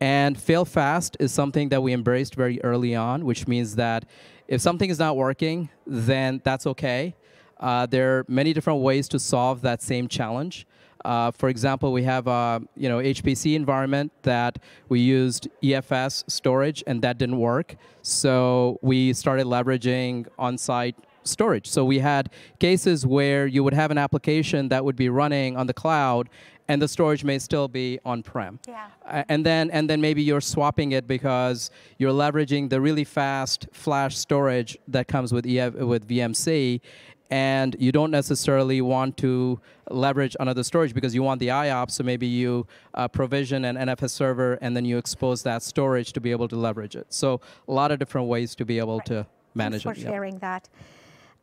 [0.00, 4.06] And fail fast is something that we embraced very early on, which means that
[4.48, 7.14] if something is not working, then that's okay.
[7.60, 10.66] Uh, there are many different ways to solve that same challenge.
[11.04, 16.82] Uh, for example, we have a you know HPC environment that we used EFS storage,
[16.86, 17.76] and that didn't work.
[18.02, 21.68] So we started leveraging on-site storage.
[21.68, 25.66] So we had cases where you would have an application that would be running on
[25.66, 26.28] the cloud
[26.70, 28.60] and the storage may still be on-prem.
[28.68, 28.86] Yeah.
[29.04, 31.68] Uh, and then and then maybe you're swapping it because
[31.98, 36.80] you're leveraging the really fast flash storage that comes with EF, with VMC
[37.30, 42.04] and you don't necessarily want to leverage another storage because you want the IOPS, so
[42.04, 46.32] maybe you uh, provision an NFS server and then you expose that storage to be
[46.32, 47.06] able to leverage it.
[47.08, 49.06] So a lot of different ways to be able right.
[49.06, 50.04] to manage Thanks for it.
[50.04, 50.68] for sharing that.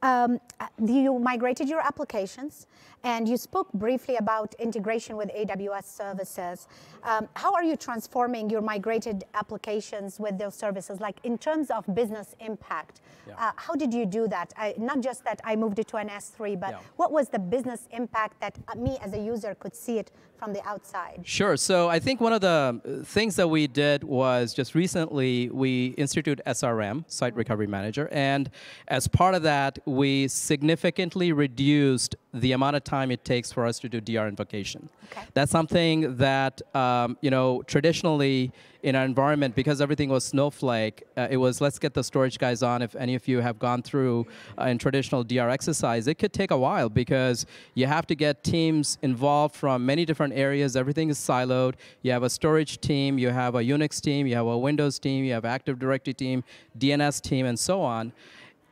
[0.01, 0.39] Um,
[0.85, 2.67] you migrated your applications
[3.03, 6.67] and you spoke briefly about integration with AWS services.
[7.03, 10.99] Um, how are you transforming your migrated applications with those services?
[10.99, 13.35] Like in terms of business impact, yeah.
[13.37, 14.53] uh, how did you do that?
[14.57, 16.79] I, not just that I moved it to an S3, but yeah.
[16.95, 20.53] what was the business impact that uh, me as a user could see it from
[20.53, 21.21] the outside?
[21.23, 21.57] Sure.
[21.57, 26.41] So I think one of the things that we did was just recently we instituted
[26.45, 28.49] SRM, Site Recovery Manager, and
[28.87, 33.79] as part of that, we significantly reduced the amount of time it takes for us
[33.79, 34.89] to do DR invocation.
[35.11, 35.23] Okay.
[35.33, 38.51] That's something that um, you know traditionally
[38.83, 41.03] in our environment because everything was Snowflake.
[41.17, 42.81] Uh, it was let's get the storage guys on.
[42.81, 46.51] If any of you have gone through uh, in traditional DR exercise, it could take
[46.51, 50.75] a while because you have to get teams involved from many different areas.
[50.75, 51.73] Everything is siloed.
[52.01, 55.25] You have a storage team, you have a Unix team, you have a Windows team,
[55.25, 56.43] you have Active Directory team,
[56.77, 58.13] DNS team, and so on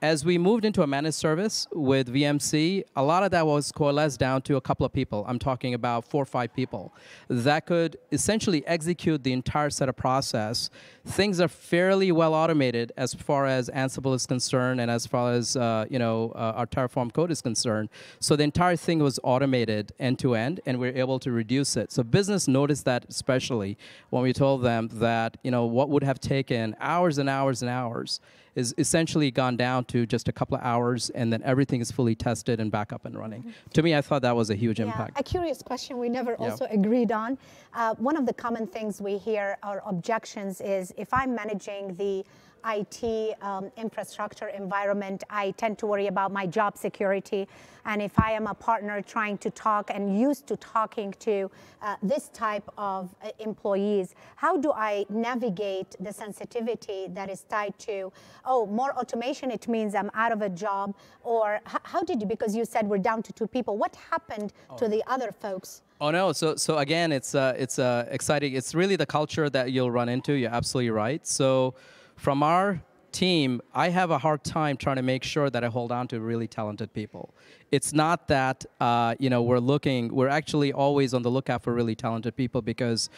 [0.02, 4.20] as we moved into a managed service with VMC, a lot of that was coalesced
[4.20, 5.26] down to a couple of people.
[5.28, 6.94] I'm talking about four or five people
[7.30, 10.70] that could essentially execute the entire set of process.
[11.06, 15.56] Things are fairly well automated as far as Ansible is concerned and as far as
[15.56, 17.90] uh, you know uh, our Terraform code is concerned.
[18.20, 21.78] So the entire thing was automated end to end, and we are able to reduce
[21.78, 21.92] it.
[21.92, 23.78] So business noticed that especially
[24.10, 27.72] when we told them that you know what would have taken hours and hours and
[27.72, 28.20] hours
[28.56, 32.16] is essentially gone down to just a couple of hours, and then everything is fully
[32.16, 33.42] tested and back up and running.
[33.42, 33.74] Mm -hmm.
[33.74, 34.88] To me, I thought that was a huge yeah.
[34.88, 35.20] impact.
[35.20, 36.52] A curious question we never yeah.
[36.52, 37.38] also agreed on.
[37.76, 42.26] Uh, one of the common things we hear or objections is if I'm managing the
[42.66, 47.48] IT um, infrastructure environment, I tend to worry about my job security.
[47.86, 51.52] And if I am a partner trying to talk and used to talking to
[51.82, 57.78] uh, this type of uh, employees, how do I navigate the sensitivity that is tied
[57.80, 58.12] to,
[58.44, 60.96] oh, more automation, it means I'm out of a job?
[61.24, 64.78] Or how did you, because you said we're down to two people, what happened oh.
[64.78, 65.84] to the other folks?
[66.02, 66.34] Oh no!
[66.34, 68.54] So so again, it's uh, it's uh, exciting.
[68.54, 70.34] It's really the culture that you'll run into.
[70.34, 71.26] You're absolutely right.
[71.26, 71.74] So
[72.16, 75.92] from our team, I have a hard time trying to make sure that I hold
[75.92, 77.34] on to really talented people.
[77.72, 81.74] It's not that uh, you know we're looking; we're actually always on the lookout for
[81.74, 83.10] really talented people because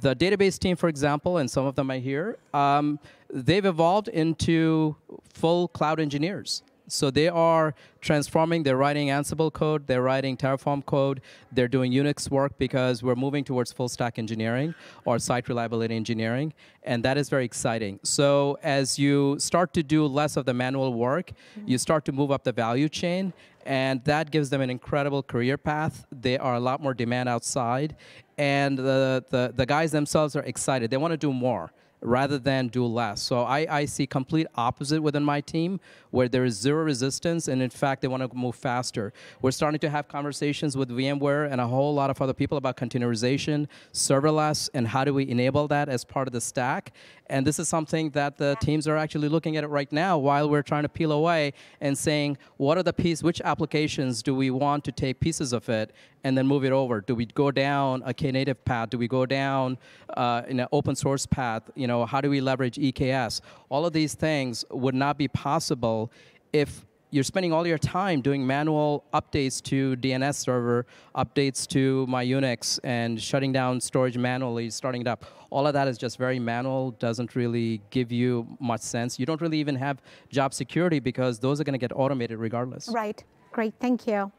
[0.00, 2.98] the database team, for example, and some of them are here, um,
[3.32, 4.96] they've evolved into
[5.32, 6.62] full cloud engineers.
[6.88, 11.20] So they are transforming, they're writing Ansible code, they're writing Terraform code,
[11.52, 14.74] they're doing Unix work because we're moving towards full stack engineering
[15.04, 18.00] or site reliability engineering, and that is very exciting.
[18.02, 21.32] So as you start to do less of the manual work,
[21.66, 23.32] you start to move up the value chain,
[23.66, 26.06] and that gives them an incredible career path.
[26.10, 27.96] They are a lot more demand outside,
[28.38, 30.90] and the, the, the guys themselves are excited.
[30.90, 33.20] They want to do more rather than do less.
[33.20, 35.80] So I, I see complete opposite within my team
[36.10, 39.12] where there is zero resistance and in fact they want to move faster.
[39.42, 42.76] We're starting to have conversations with VMware and a whole lot of other people about
[42.76, 46.92] containerization, serverless, and how do we enable that as part of the stack.
[47.26, 50.48] And this is something that the teams are actually looking at it right now while
[50.48, 54.50] we're trying to peel away and saying, what are the pieces, which applications do we
[54.50, 55.92] want to take pieces of it
[56.24, 57.00] and then move it over?
[57.00, 58.90] Do we go down a Knative path?
[58.90, 59.78] Do we go down
[60.16, 61.70] uh, in an open source path?
[61.74, 63.40] You know, how do we leverage EKS?
[63.68, 66.12] All of these things would not be possible
[66.52, 72.24] if you're spending all your time doing manual updates to DNS server, updates to my
[72.24, 75.24] Unix, and shutting down storage manually, starting it up.
[75.50, 79.18] All of that is just very manual, doesn't really give you much sense.
[79.18, 82.88] You don't really even have job security because those are going to get automated regardless.
[82.88, 83.24] Right.
[83.52, 83.74] Great.
[83.80, 84.30] Thank you.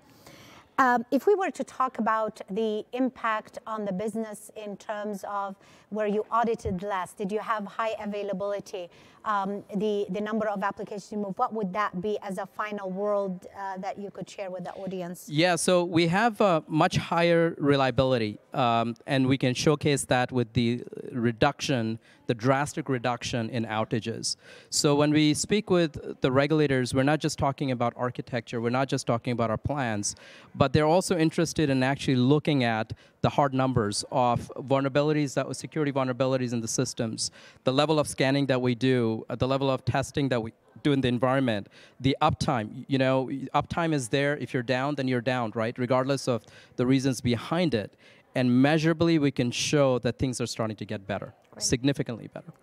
[0.79, 5.57] Um, if we were to talk about the impact on the business in terms of
[5.89, 8.89] where you audited less, did you have high availability,
[9.25, 13.45] um, the, the number of applications you what would that be as a final world
[13.57, 15.27] uh, that you could share with the audience?
[15.27, 20.53] Yeah, so we have a much higher reliability, um, and we can showcase that with
[20.53, 20.81] the
[21.19, 24.35] reduction, the drastic reduction in outages.
[24.69, 28.87] So when we speak with the regulators, we're not just talking about architecture, we're not
[28.87, 30.15] just talking about our plans,
[30.55, 35.91] but they're also interested in actually looking at the hard numbers of vulnerabilities that security
[35.91, 37.31] vulnerabilities in the systems,
[37.63, 40.53] the level of scanning that we do, uh, the level of testing that we
[40.83, 41.67] do in the environment,
[41.99, 42.85] the uptime.
[42.87, 44.37] You know, uptime is there.
[44.37, 45.77] If you're down, then you're down, right?
[45.77, 46.43] Regardless of
[46.77, 47.93] the reasons behind it.
[48.35, 51.63] And measurably, we can show that things are starting to get better, Great.
[51.63, 52.53] significantly better.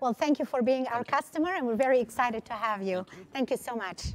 [0.00, 3.06] Well, thank you for being our customer, and we're very excited to have you.
[3.08, 4.14] Thank you, thank you so much.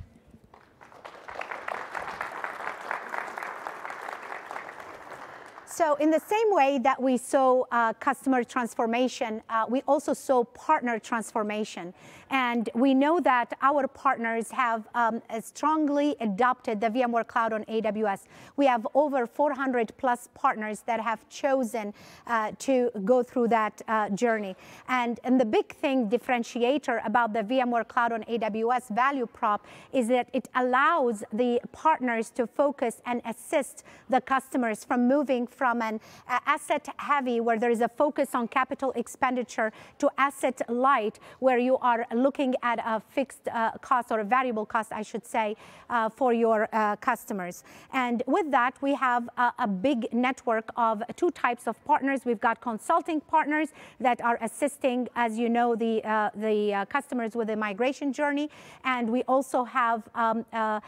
[5.69, 10.45] So in the same way that we saw uh, customer transformation, uh, we also saw
[10.45, 11.93] partner transformation.
[12.29, 18.23] And we know that our partners have um, strongly adopted the VMware Cloud on AWS.
[18.55, 21.93] We have over 400 plus partners that have chosen
[22.27, 24.55] uh, to go through that uh, journey.
[24.87, 30.07] And, and the big thing, differentiator about the VMware Cloud on AWS value prop is
[30.07, 35.99] that it allows the partners to focus and assist the customers from moving from an
[36.29, 41.57] uh, asset heavy, where there is a focus on capital expenditure, to asset light, where
[41.57, 45.55] you are looking at a fixed uh, cost or a variable cost, I should say,
[45.89, 47.63] uh, for your uh, customers.
[47.93, 52.21] And with that, we have a, a, big network of two types of partners.
[52.25, 57.35] We've got consulting partners that are assisting, as you know, the, uh, the uh, customers
[57.35, 58.49] with the migration journey.
[58.83, 60.81] And we also have um, a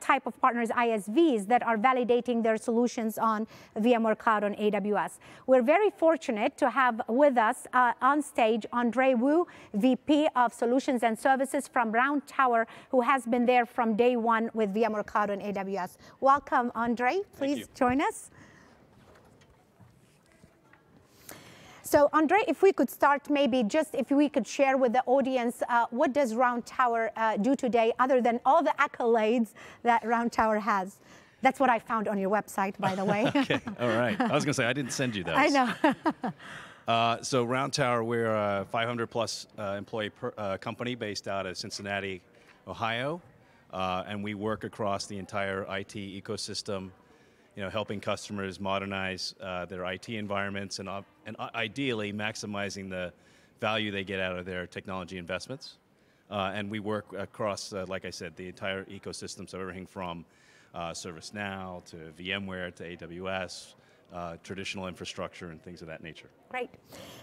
[0.00, 5.18] type of partners, ISVs, that are validating their solutions on VMware Cloud on AWS.
[5.46, 11.02] We're very fortunate to have with us uh, on stage Andre Wu, VP of Solutions
[11.02, 15.30] and Services from Round Tower, who has been there from day one with VMware Cloud
[15.30, 15.96] on AWS.
[16.20, 17.20] Welcome, Andre.
[17.36, 18.30] Please join us.
[21.90, 25.60] So Andre, if we could start maybe just if we could share with the audience,
[25.68, 30.30] uh, what does Round Tower uh, do today other than all the accolades that Round
[30.30, 31.00] Tower has?
[31.42, 33.26] That's what I found on your website, by the way.
[33.36, 34.20] okay, all right.
[34.20, 35.36] I was going to say, I didn't send you those.
[35.36, 36.32] I know.
[36.88, 41.46] uh, so Round Tower, we're a 500 plus uh, employee per, uh, company based out
[41.46, 42.20] of Cincinnati,
[42.68, 43.22] Ohio.
[43.72, 46.90] Uh, and we work across the entire IT ecosystem,
[47.54, 50.88] you know, helping customers modernize uh, their IT environments and,
[51.26, 53.12] and ideally maximizing the
[53.60, 55.76] value they get out of their technology investments.
[56.30, 60.24] Uh, and we work across, like I said, the entire ecosystem, so everything from
[60.74, 63.74] uh, ServiceNow to VMware to AWS,
[64.12, 66.30] uh, traditional infrastructure and things of that nature.
[66.52, 66.70] Right.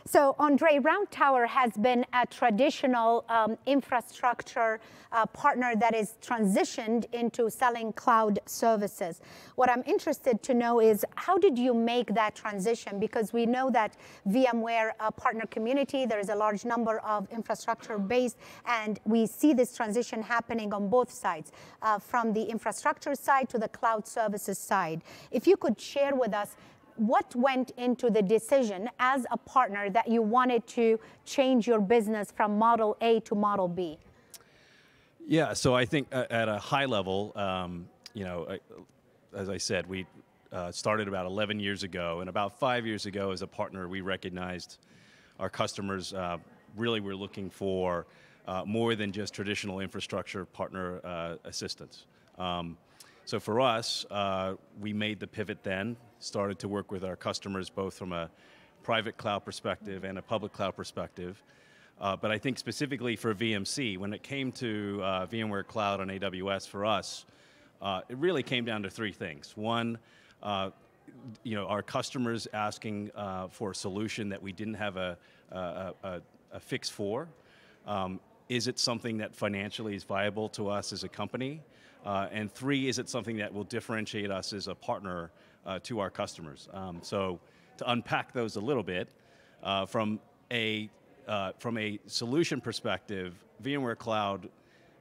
[0.06, 4.80] So Andre, Round Tower has been a traditional um, infrastructure
[5.12, 9.20] uh, partner that is transitioned into selling cloud services.
[9.56, 13.00] What I'm interested to know is how did you make that transition?
[13.00, 13.98] Because we know that
[14.30, 19.54] VMware uh, partner community, there is a large number of infrastructure based, and we see
[19.54, 21.52] this transition happening on both sides,
[21.82, 25.02] uh, from the infrastructure side to the cloud services side.
[25.32, 26.56] If you could share with us
[26.98, 32.32] what went into the decision as a partner that you wanted to change your business
[32.36, 33.98] from model A to model B?
[35.26, 38.58] Yeah, so I think uh, at a high level, um, you know,
[39.36, 40.06] as I said, we
[40.52, 44.02] uh, started about 11 years ago, and about five years ago, as a partner, we
[44.02, 44.78] recognized
[45.40, 46.38] our customers uh,
[46.76, 48.06] really were looking for
[48.48, 52.06] uh, more than just traditional infrastructure partner uh, assistance.
[52.38, 52.78] Um,
[53.26, 57.70] so for us, uh, we made the pivot then, started to work with our customers
[57.70, 58.30] both from a
[58.84, 61.44] private cloud perspective and a public cloud perspective.
[62.00, 66.10] Uh, but I think specifically for VMC, when it came to uh, VMware Cloud on
[66.10, 67.26] AWS for us,
[67.82, 69.54] uh, it really came down to three things.
[69.56, 69.98] One,
[70.44, 70.70] uh,
[71.44, 75.18] you know, our customers asking uh, for a solution that we didn't have a,
[75.52, 76.22] a, a,
[76.54, 77.28] a fix for.
[77.88, 81.62] Um, is it something that financially is viable to us as a company?
[82.06, 85.32] Uh, and three, is it something that will differentiate us as a partner
[85.68, 86.68] uh, to our customers?
[86.74, 87.40] Um, so
[87.78, 89.10] to unpack those a little bit,
[89.62, 90.20] uh, from
[90.52, 90.90] a
[91.28, 94.50] uh, from a solution perspective, VMware Cloud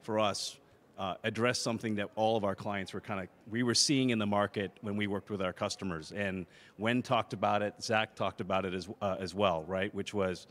[0.03, 0.59] for us
[0.99, 4.19] uh, address something that all of our clients were kind of we were seeing in
[4.19, 6.13] the market when we worked with our customers.
[6.13, 6.47] And
[6.79, 9.95] Wen talked about it, Zach talked about it as uh, as well, right?
[9.95, 10.47] Which was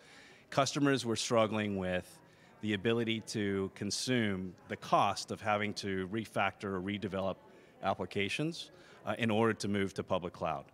[0.49, 2.20] customers were struggling with
[2.61, 7.36] the ability to consume the cost of having to refactor or redevelop
[7.84, 8.72] applications
[9.06, 10.66] uh, in order to move to public cloud.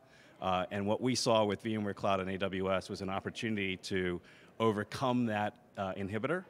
[0.41, 4.19] Uh, and what we saw with VMware Cloud and AWS was an opportunity to
[4.59, 6.45] overcome that uh, inhibitor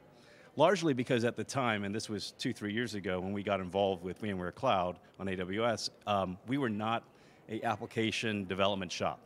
[0.56, 3.60] largely because at the time, and this was two, three years ago when we got
[3.60, 7.04] involved with VMware Cloud on AWS, um, we were not
[7.48, 9.20] a application development shop.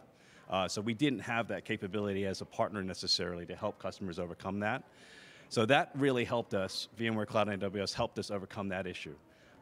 [0.48, 4.60] Uh, so we didn't have that capability as a partner necessarily to help customers overcome
[4.60, 4.84] that.
[5.48, 9.14] So that really helped us, VMware Cloud and AWS helped us overcome that issue.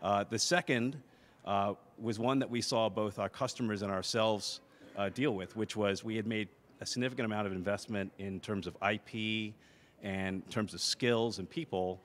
[0.02, 0.96] Uh, the second
[1.44, 4.60] uh, was one that we saw both our customers and ourselves
[4.96, 6.48] uh, deal with, which was we had made
[6.80, 9.54] a significant amount of investment in terms of IP,
[10.02, 12.00] and in terms of skills and people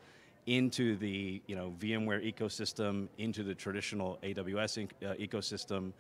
[0.45, 5.91] into the you know VMware ecosystem, into the traditional AWS uh, ecosystem,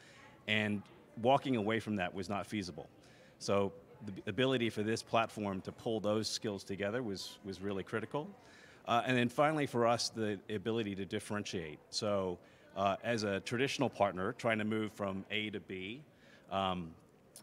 [0.47, 0.81] and
[1.21, 2.87] walking away from that was not feasible.
[3.39, 3.71] So
[4.05, 8.27] the ability for this platform to pull those skills together was was really critical.
[8.87, 11.77] Uh, and then finally, for us, the ability to differentiate.
[11.91, 12.39] So,
[12.79, 16.01] uh, as a traditional partner, trying to move from A to B,
[16.51, 16.89] um,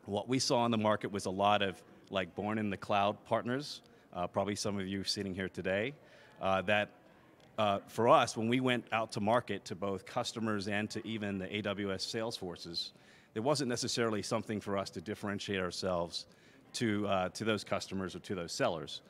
[0.07, 1.81] what we saw in the market was a lot of
[2.11, 3.83] like born in the cloud partners
[4.17, 5.93] uh, probably some of you sitting here today,
[6.41, 6.89] uh, that
[7.59, 11.39] uh, for us, when we went out to market to both customers and to even
[11.39, 12.93] the AWS sales forces,
[13.35, 16.27] there wasn't necessarily something for us to differentiate ourselves
[16.73, 19.03] to, uh, to those customers or to those sellers.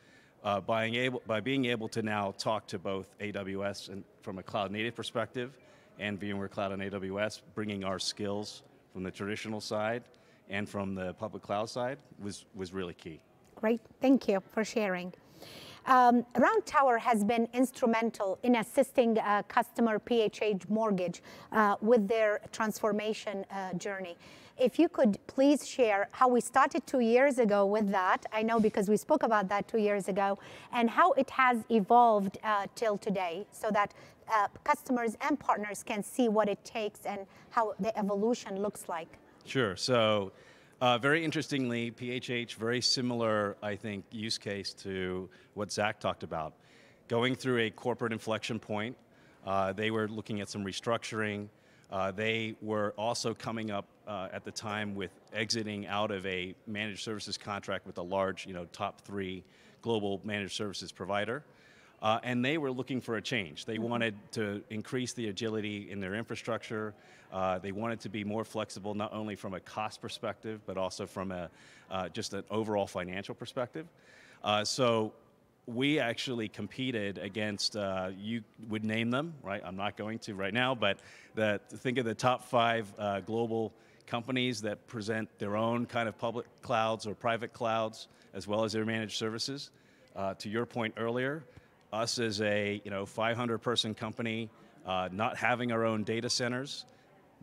[0.45, 4.43] Uh, by, able, by being able to now talk to both AWS and from a
[4.43, 5.59] cloud native perspective
[5.99, 10.03] and VMware Cloud and AWS, bringing our skills from the traditional side
[10.49, 13.21] and from the public cloud side was, was really key.
[13.57, 15.13] Great, thank you for sharing.
[15.87, 21.23] Um, Round Tower has been instrumental in assisting uh, customer PHH Mortgage
[21.53, 24.17] uh, with their transformation uh, journey.
[24.59, 28.59] If you could please share how we started two years ago with that, I know
[28.59, 30.39] because we spoke about that two years ago,
[30.73, 33.93] and how it has evolved uh, till today so that
[34.33, 39.19] uh, customers and partners can see what it takes and how the evolution looks like.
[39.45, 39.77] Sure.
[39.77, 40.33] So
[40.81, 46.55] uh, very interestingly, PHH, very similar, I think, use case to what Zach talked about.
[47.09, 48.97] Going through a corporate inflection point,
[49.47, 51.49] uh, they were looking at some restructuring.
[51.91, 56.55] Uh, they were also coming up uh, at the time with exiting out of a
[56.67, 59.45] managed services contract with a large, you know, top three
[59.83, 61.45] global managed services provider.
[62.03, 63.65] Uh, and they were looking for a change.
[63.65, 63.89] They mm-hmm.
[63.89, 66.95] wanted to increase the agility in their infrastructure.
[67.33, 71.07] Uh, they wanted to be more flexible, not only from a cost perspective, but also
[71.07, 71.51] from a
[71.91, 73.87] uh, just an overall financial perspective.
[74.43, 75.13] Uh, so
[75.67, 79.63] we actually competed against, uh, you would name them, right?
[79.65, 80.99] I'm not going to right now, but
[81.35, 83.73] the, think of the top five uh, global
[84.07, 88.73] companies that present their own kind of public clouds or private clouds, as well as
[88.73, 89.71] their managed services.
[90.39, 91.43] to your point earlier,
[91.93, 94.51] us as a you know 500 person company,
[94.87, 96.85] uh, not having our own data centers,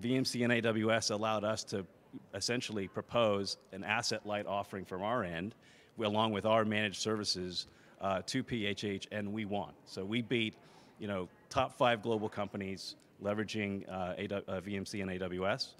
[0.02, 1.86] VMC and AWS allowed us to
[2.34, 5.56] essentially propose an asset light offering from our end,
[6.00, 7.68] along with our managed services
[8.02, 9.72] uh, to PHH, and we won.
[9.86, 10.56] So we beat
[11.00, 15.74] you know top five global companies leveraging uh, VMC uh, and AWS.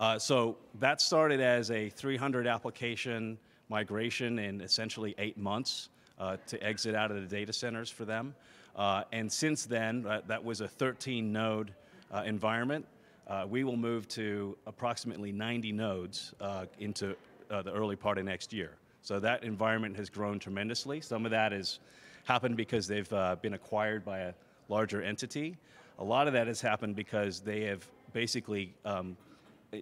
[0.00, 3.36] Uh, so that started as a 300 application
[3.68, 8.34] migration in essentially eight months to exit out of the data centers for them.
[8.78, 11.72] Uh, and since then, uh, that was a 13 node
[12.12, 12.86] uh, environment.
[13.26, 17.16] Uh, we will move to approximately 90 nodes uh, into
[17.48, 18.70] the early part of next year.
[19.02, 21.00] So that environment has grown tremendously.
[21.00, 21.80] Some of that has
[22.24, 23.08] happened because they've
[23.42, 24.32] been acquired by a
[24.68, 25.56] larger entity.
[25.98, 29.16] A lot of that has happened because they have basically um,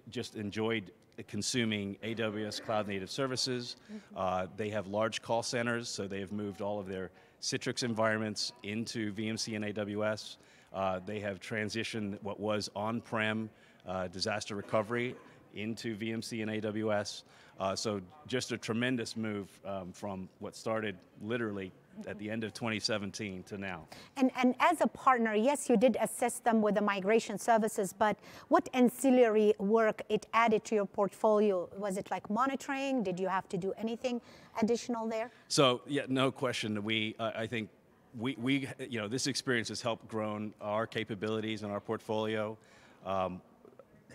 [0.09, 0.91] just enjoyed
[1.23, 3.75] consuming AWS cloud native services.
[3.85, 4.17] Mm-hmm.
[4.17, 7.11] Uh, they have large call centers, so they have moved all of their
[7.41, 10.37] Citrix environments into VMC and AWS.
[10.73, 13.49] Uh, they have transitioned what was on-prem
[13.87, 15.15] uh, disaster recovery
[15.55, 17.23] into VMC and AWS.
[17.59, 21.71] Uh, so just a tremendous move um, from what started literally
[22.07, 23.87] at the end of 2017 to now.
[24.15, 28.17] And, and as a partner, yes, you did assist them with the migration services, but
[28.49, 31.69] what ancillary work it added to your portfolio?
[31.77, 33.03] Was it like monitoring?
[33.03, 34.21] Did you have to do anything
[34.61, 35.31] additional there?
[35.47, 36.83] So, yeah, no question.
[36.83, 37.69] We, uh, I think,
[38.17, 42.57] we, we, you know, this experience has helped grown our capabilities and our portfolio.
[43.05, 43.41] Um,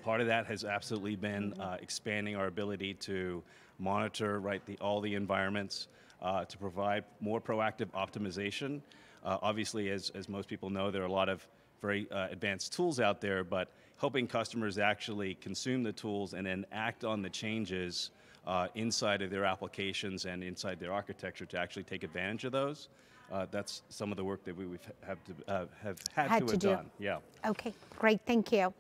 [0.03, 3.43] part of that has absolutely been uh, expanding our ability to
[3.79, 5.89] monitor right the, all the environments
[6.23, 8.81] uh, to provide more proactive optimization.
[9.25, 11.47] Uh, obviously, as, as most people know, there are a lot of
[11.81, 13.69] very uh, advanced tools out there, but
[13.99, 18.11] helping customers actually consume the tools and then act on the changes
[18.47, 22.89] uh, inside of their applications and inside their architecture to actually take advantage of those.
[23.33, 26.41] Uh, that's some of the work that we have have, to, uh, have had, Had
[26.41, 26.69] to, to have do.
[26.69, 26.91] done.
[26.99, 27.19] Yeah.
[27.47, 28.75] Okay, great, thank you.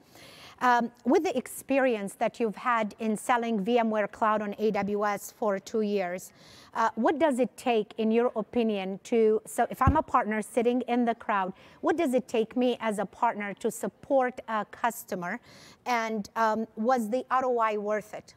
[0.63, 5.81] Um, with the experience that you've had in selling VMware Cloud on AWS for two
[5.81, 6.31] years,
[6.75, 10.83] uh, what does it take, in your opinion, to, so if I'm a partner sitting
[10.83, 15.41] in the crowd, what does it take me as a partner to support a customer?
[15.85, 18.35] And um, was the ROI worth it?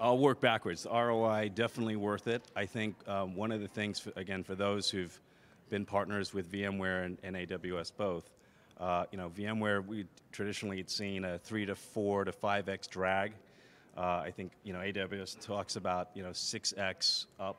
[0.00, 0.88] I'll work backwards.
[0.90, 2.42] ROI definitely worth it.
[2.56, 5.20] I think um, one of the things, again, for those who've
[5.70, 8.28] been partners with VMware and, and AWS both,
[8.80, 12.86] uh, you know, VMware we traditionally had seen a three to four to five x
[12.86, 13.32] drag.
[13.96, 17.58] Uh, I think you know AWS talks about you know six x up.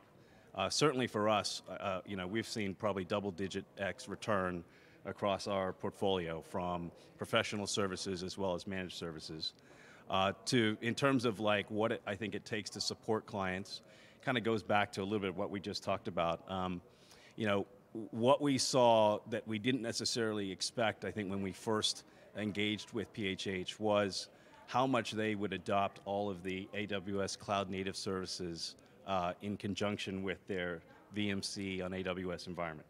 [0.54, 4.64] Uh, certainly for us, uh, you know, we've seen probably double-digit x return
[5.04, 9.52] across our portfolio from professional services as well as managed services
[10.10, 13.82] uh, to in terms of like what it, I think it takes to support clients,
[14.22, 16.50] kind of goes back to a little bit of what we just talked about.
[16.50, 16.80] Um,
[17.36, 17.66] you know,
[18.10, 22.04] what we saw that we didn't necessarily expect, I think, when we first
[22.36, 24.28] engaged with PHH was
[24.66, 28.76] how much they would adopt all of the AWS cloud native services
[29.06, 30.80] uh, in conjunction with their
[31.16, 32.86] VMC on AWS environment.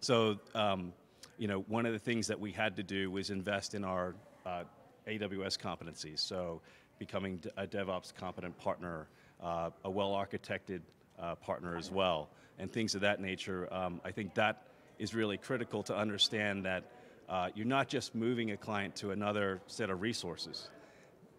[0.00, 0.92] So, um,
[1.38, 4.14] you know, one of the things that we had to do was invest in our
[4.46, 4.64] uh,
[5.06, 6.18] AWS competencies.
[6.18, 6.60] So,
[6.98, 9.08] becoming a DevOps competent partner,
[9.42, 10.80] uh, a well architected
[11.18, 13.72] uh, partner as well, and things of that nature.
[13.72, 14.66] Um, I think that
[14.98, 16.84] is really critical to understand that
[17.28, 20.68] uh, you're not just moving a client to another set of resources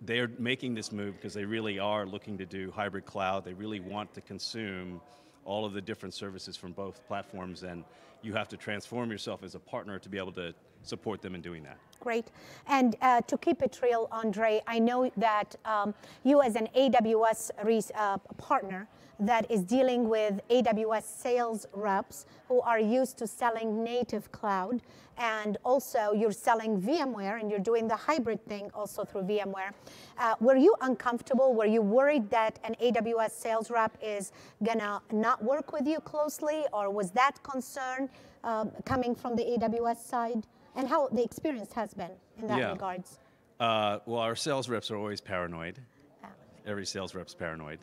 [0.05, 3.45] they're making this move because they really are looking to do hybrid cloud.
[3.45, 5.01] They really want to consume
[5.45, 7.83] all of the different services from both platforms, and
[8.21, 10.53] you have to transform yourself as a partner to be able to
[10.83, 11.77] support them in doing that.
[11.99, 12.31] Great.
[12.67, 17.51] And uh, to keep it real, Andre, I know that um, you, as an AWS
[17.95, 18.87] uh, partner
[19.19, 24.81] that is dealing with AWS sales reps who are used to selling native cloud,
[25.17, 29.71] and also you're selling VMware and you're doing the hybrid thing also through VMware.
[30.17, 31.53] Uh, were you uncomfortable?
[31.53, 36.65] Were you worried that an AWS sales rep is gonna not work with you closely,
[36.73, 38.09] or was that concern
[38.43, 40.45] um, coming from the AWS side?
[40.75, 42.71] And how the experience has been in that Yeah.
[42.71, 43.19] regards.
[43.59, 45.79] Uh, well, our sales reps are always paranoid.
[46.21, 46.29] Yeah.
[46.65, 47.79] Every sales rep's paranoid.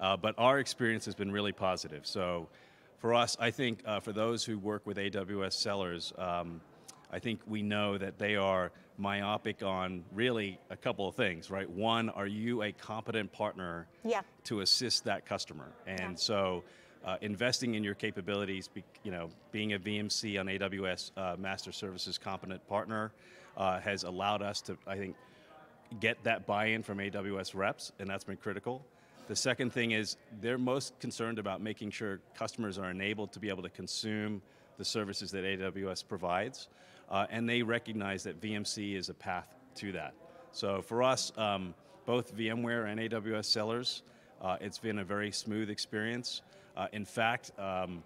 [0.00, 2.06] Uh, but our experience has been really positive.
[2.06, 2.48] So
[2.98, 6.60] for us, I think uh, for those who work with AWS sellers, um,
[7.10, 11.68] I think we know that they are myopic on really a couple of things, right?
[11.68, 14.22] One, are you a competent partner Yeah.
[14.44, 15.72] to assist that customer?
[15.86, 16.14] And Yeah.
[16.16, 16.64] so
[17.04, 21.72] uh, investing in your capabilities, be, you know, being a VMC on AWS uh, Master
[21.72, 23.12] Services competent partner
[23.56, 25.16] uh, has allowed us to, I think,
[26.00, 28.84] get that buy-in from AWS reps, and that's been critical.
[29.28, 33.48] The second thing is they're most concerned about making sure customers are enabled to be
[33.48, 34.42] able to consume
[34.76, 36.68] the services that AWS provides,
[37.10, 40.14] uh, and they recognize that VMC is a path to that.
[40.52, 41.74] So for us, um,
[42.06, 44.02] both VMware and AWS sellers,
[44.42, 46.42] uh, it's been a very smooth experience.
[46.76, 48.02] Uh, in fact, um,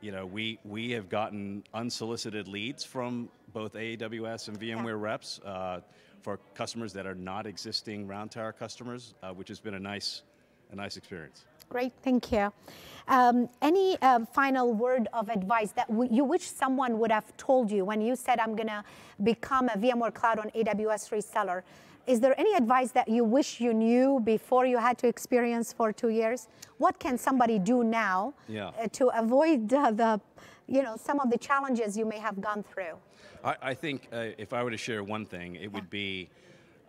[0.00, 5.80] you know, we, we have gotten unsolicited leads from both AWS and VMware reps uh,
[6.22, 10.22] for customers that are not existing Round Tower customers, uh, which has been a nice,
[10.70, 11.44] a nice experience.
[11.68, 12.52] Great, thank you.
[13.08, 17.70] Um, any uh, final word of advice that w- you wish someone would have told
[17.70, 18.84] you when you said, I'm going to
[19.22, 21.62] become a VMware Cloud on AWS reseller?
[22.06, 25.92] Is there any advice that you wish you knew before you had to experience for
[25.92, 26.48] two years?
[26.78, 28.68] What can somebody do now Yeah.
[28.68, 30.20] uh, to avoid uh, the,
[30.66, 32.96] you know, some of the challenges you may have gone through?
[33.44, 36.28] I, I think uh, if I were to share one thing, it would be,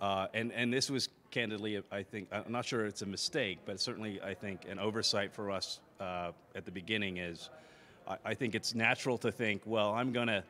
[0.02, 3.80] uh, and, and this was candidly, I think, I'm not sure it's a mistake, but
[3.80, 7.50] certainly I think an oversight for us uh, at the beginning is,
[8.08, 10.44] I, I think it's natural to think, well, I'm going to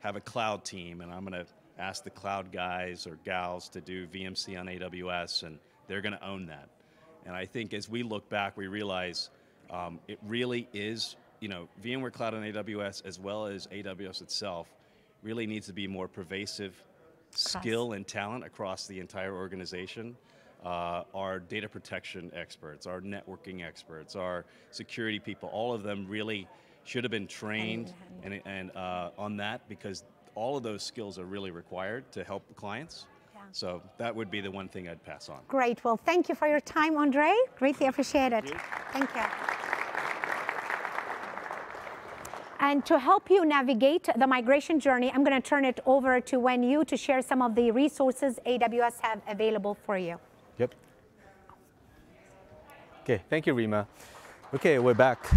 [0.00, 1.46] have a cloud team and I'm going to
[1.78, 5.58] ask the cloud guys or gals to do VMC on AWS and
[5.88, 6.68] they're going to own that.
[7.26, 9.30] And I think as we look back, we realize
[9.70, 14.68] um, it really is, you know, VMware Cloud on AWS as well as AWS itself
[15.22, 16.74] really needs to be more pervasive
[17.30, 20.16] skill and talent across the entire organization.
[20.64, 26.48] Uh, our data protection experts, our networking experts, our security people, all of them really
[26.84, 30.04] should have been trained and, and uh, on that because
[30.34, 33.06] all of those skills are really required to help the clients.
[33.34, 33.42] Yeah.
[33.52, 35.40] So that would be the one thing I'd pass on.
[35.48, 35.84] Great.
[35.84, 37.32] Well, thank you for your time, Andre.
[37.58, 38.52] Greatly appreciate it.
[38.92, 39.22] Thank you.
[42.60, 46.40] And to help you navigate the migration journey, I'm going to turn it over to
[46.40, 50.18] Wen Yu to share some of the resources AWS have available for you.
[50.58, 50.74] Yep.
[53.02, 53.86] Okay, thank you, Rima.
[54.54, 55.28] Okay, we're back.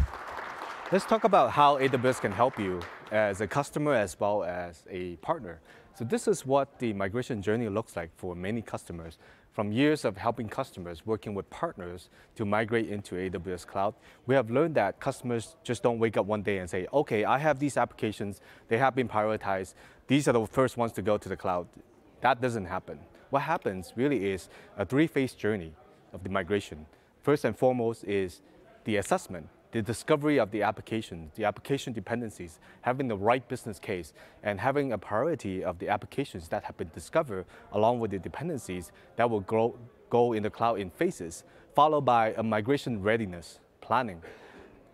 [0.89, 2.79] Let's talk about how AWS can help you
[3.11, 5.59] as a customer as well as a partner.
[5.95, 9.17] So this is what the migration journey looks like for many customers.
[9.51, 12.07] From years of helping customers working with partners
[12.37, 13.95] to migrate into AWS Cloud,
[14.27, 17.37] we have learned that customers just don't wake up one day and say, okay, I
[17.37, 19.73] have these applications, they have been prioritized,
[20.07, 21.67] these are the first ones to go to the cloud.
[22.21, 22.97] That doesn't happen.
[23.29, 25.73] What happens really is a three-phase journey
[26.13, 26.85] of the migration.
[27.23, 28.41] First and foremost is
[28.85, 34.13] the assessment the discovery of the application, the application dependencies, having the right business case,
[34.43, 38.91] and having a priority of the applications that have been discovered along with the dependencies
[39.17, 39.77] that will grow,
[40.09, 41.43] go in the cloud in phases,
[41.75, 44.21] followed by a migration readiness planning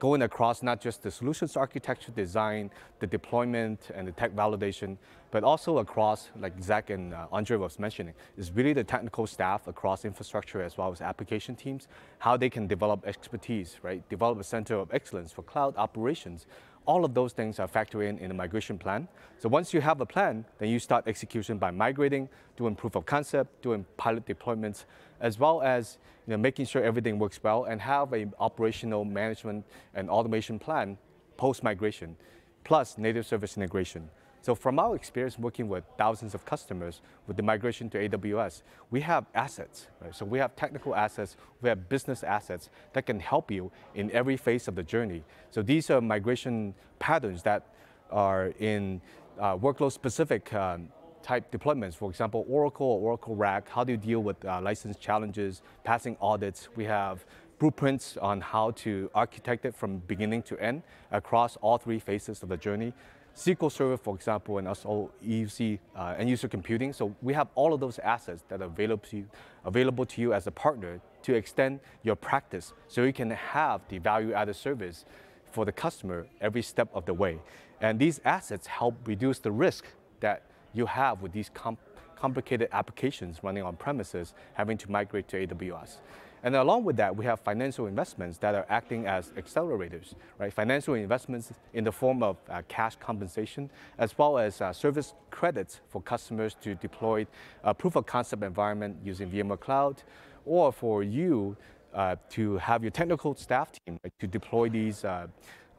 [0.03, 4.97] going across not just the solutions architecture design, the deployment and the tech validation,
[5.31, 9.65] but also across, like Zach and uh, Andre was mentioning, is really the technical staff
[9.65, 11.87] across infrastructure as well as application teams,
[12.19, 14.03] how they can develop expertise, right?
[14.09, 16.47] Develop a center of excellence for cloud operations.
[16.85, 19.07] All of those things are factored in in the migration plan.
[19.37, 22.27] So once you have a plan, then you start execution by migrating,
[22.57, 24.85] doing proof of concept, doing pilot deployments,
[25.21, 29.65] as well as you know, making sure everything works well and have a operational management
[29.93, 30.97] and automation plan
[31.37, 32.15] post-migration,
[32.63, 34.09] plus native service integration.
[34.43, 38.99] So from our experience working with thousands of customers with the migration to AWS, we
[38.99, 39.87] have assets.
[40.01, 40.13] Right?
[40.13, 44.35] So we have technical assets, we have business assets that can help you in every
[44.35, 45.23] phase of the journey.
[45.49, 47.67] So these are migration patterns that
[48.11, 48.99] are in
[49.39, 50.89] uh, workload-specific um,
[51.21, 51.95] type deployments.
[51.95, 56.17] For example, Oracle or Oracle RAC, how do you deal with uh, license challenges, passing
[56.19, 56.67] audits?
[56.75, 57.25] We have
[57.59, 62.49] blueprints on how to architect it from beginning to end across all three phases of
[62.49, 62.91] the journey.
[63.35, 66.93] SQL Server, for example, and also EUC uh, and user computing.
[66.93, 69.29] So we have all of those assets that are available to you,
[69.65, 73.97] available to you as a partner to extend your practice so you can have the
[73.97, 75.05] value-added service
[75.51, 77.39] for the customer every step of the way.
[77.81, 79.85] And these assets help reduce the risk
[80.19, 81.77] that you have with these com
[82.15, 85.97] complicated applications running on premises having to migrate to AWS.
[86.43, 90.51] And along with that, we have financial investments that are acting as accelerators, right?
[90.51, 95.79] Financial investments in the form of uh, cash compensation, as well as uh, service credits
[95.87, 97.25] for customers to deploy
[97.63, 100.03] a proof of concept environment using VMware Cloud,
[100.45, 101.55] or for you
[101.93, 105.27] uh, to have your technical staff team right, to deploy these uh,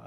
[0.01, 0.07] uh,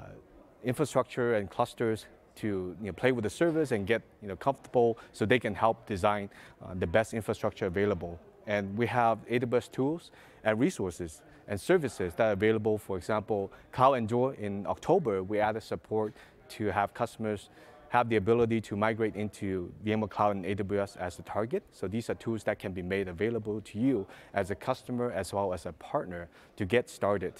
[0.63, 4.97] infrastructure and clusters to you know, play with the service and get you know, comfortable
[5.11, 6.29] so they can help design
[6.63, 8.19] uh, the best infrastructure available.
[8.47, 10.11] And we have AWS tools
[10.43, 12.77] and resources and services that are available.
[12.77, 16.13] For example, Cloud Endure in October, we added support
[16.49, 17.49] to have customers
[17.89, 21.63] have the ability to migrate into VMware Cloud and AWS as a target.
[21.71, 25.33] So these are tools that can be made available to you as a customer as
[25.33, 27.33] well as a partner to get started.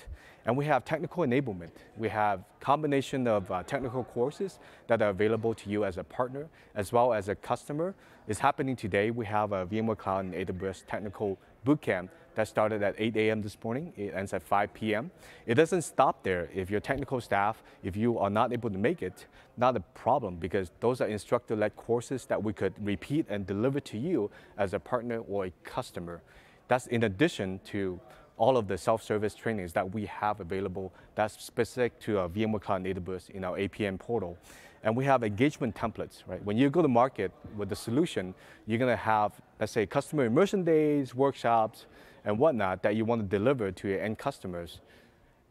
[0.46, 1.72] And we have technical enablement.
[1.98, 6.48] We have combination of uh, technical courses that are available to you as a partner
[6.76, 7.94] as well as a customer.
[8.28, 9.12] It's happening today.
[9.12, 13.42] We have a VMware Cloud and AWS technical bootcamp that started at 8 a.m.
[13.42, 13.92] this morning.
[13.98, 15.10] It ends at 5 p.m.
[15.48, 16.50] It doesn't stop there.
[16.54, 19.26] If your technical staff, if you are not able to make it,
[19.58, 23.98] not a problem because those are instructor-led courses that we could repeat and deliver to
[23.98, 26.22] you as a partner or a customer.
[26.68, 28.00] That's in addition to
[28.38, 32.86] all of the self-service trainings that we have available that's specific to our VMware Cloud
[32.86, 34.38] and AWS in our APN portal.
[34.84, 36.44] And we have engagement templates, right?
[36.46, 38.36] When you go to market with the solution,
[38.68, 41.88] you're gonna have, let's say, customer immersion days, workshops,
[42.28, 44.82] and whatnot that you want to deliver to your end customers.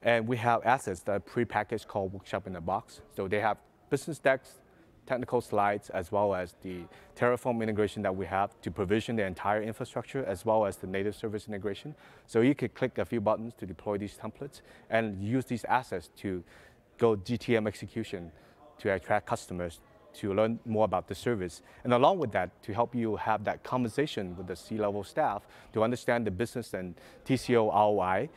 [0.03, 3.01] And we have assets that are pre-packaged called Workshop in a Box.
[3.17, 3.57] So they have
[3.89, 4.61] business decks,
[5.07, 6.83] technical slides, as well as the
[7.17, 11.17] Terraform integration that we have to provision the entire infrastructure, as well as the native
[11.17, 11.95] service integration.
[12.27, 14.61] So you could click a few buttons to deploy these templates
[14.91, 16.45] and use these assets to
[16.99, 18.31] go GTM execution
[18.81, 19.81] to attract customers
[20.17, 21.63] to learn more about the service.
[21.85, 25.83] And along with that, to help you have that conversation with the C-level staff to
[25.83, 26.95] understand the business and
[27.25, 28.29] TCO ROI,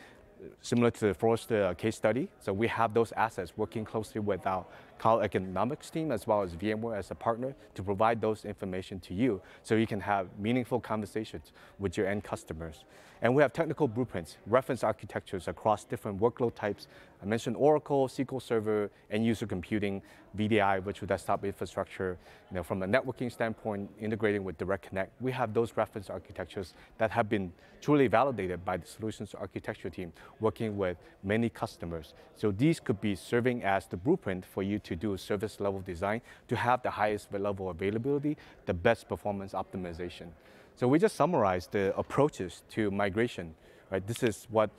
[0.61, 2.29] similar to the Forrester case study.
[2.39, 4.65] So we have those assets working closely with our
[4.99, 9.13] cloud economics team as well as VMware as a partner to provide those information to
[9.13, 12.83] you so you can have meaningful conversations with your end customers.
[13.21, 16.87] And we have technical blueprints, reference architectures across different workload types.
[17.21, 20.01] I mentioned Oracle, SQL Server, and user computing,
[20.37, 22.17] VDI, virtual desktop infrastructure.
[22.49, 26.73] You know, from a networking standpoint, integrating with Direct Connect, we have those reference architectures
[26.97, 32.13] that have been truly validated by the solutions architecture team, working with many customers.
[32.37, 35.81] So these could be serving as the blueprint for you to to do service level
[35.81, 38.35] design to have the highest level availability,
[38.65, 40.27] the best performance optimization.
[40.75, 43.53] So we just summarized the approaches to migration,
[43.91, 44.05] right?
[44.05, 44.71] This is what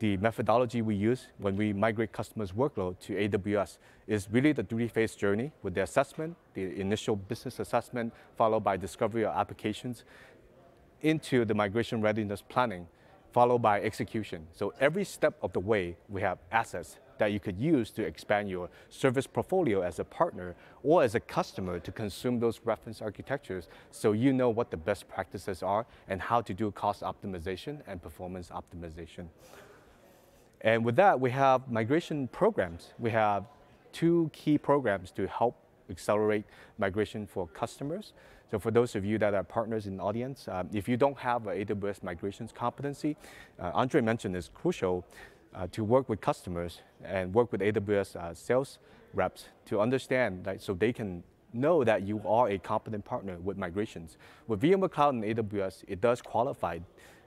[0.00, 5.14] the methodology we use when we migrate customers' workload to AWS is really the three-phase
[5.14, 10.02] journey with the assessment, the initial business assessment, followed by discovery of applications,
[11.02, 12.88] into the migration readiness planning,
[13.32, 14.46] followed by execution.
[14.52, 18.50] So every step of the way, we have assets that you could use to expand
[18.50, 23.68] your service portfolio as a partner or as a customer to consume those reference architectures
[23.92, 28.02] so you know what the best practices are and how to do cost optimization and
[28.02, 29.28] performance optimization.
[30.62, 32.92] And with that, we have migration programs.
[32.98, 33.44] We have
[33.92, 35.54] two key programs to help
[35.88, 36.44] accelerate
[36.76, 38.14] migration for customers.
[38.50, 41.16] So for those of you that are partners in the audience, uh, if you don't
[41.16, 43.16] have an AWS migrations competency,
[43.58, 45.06] uh, Andre mentioned it's crucial
[45.54, 48.78] uh, to work with customers and work with AWS uh, sales
[49.14, 51.22] reps to understand that so they can
[51.52, 54.16] know that you are a competent partner with migrations.
[54.46, 56.78] With VMware Cloud and AWS, it does qualify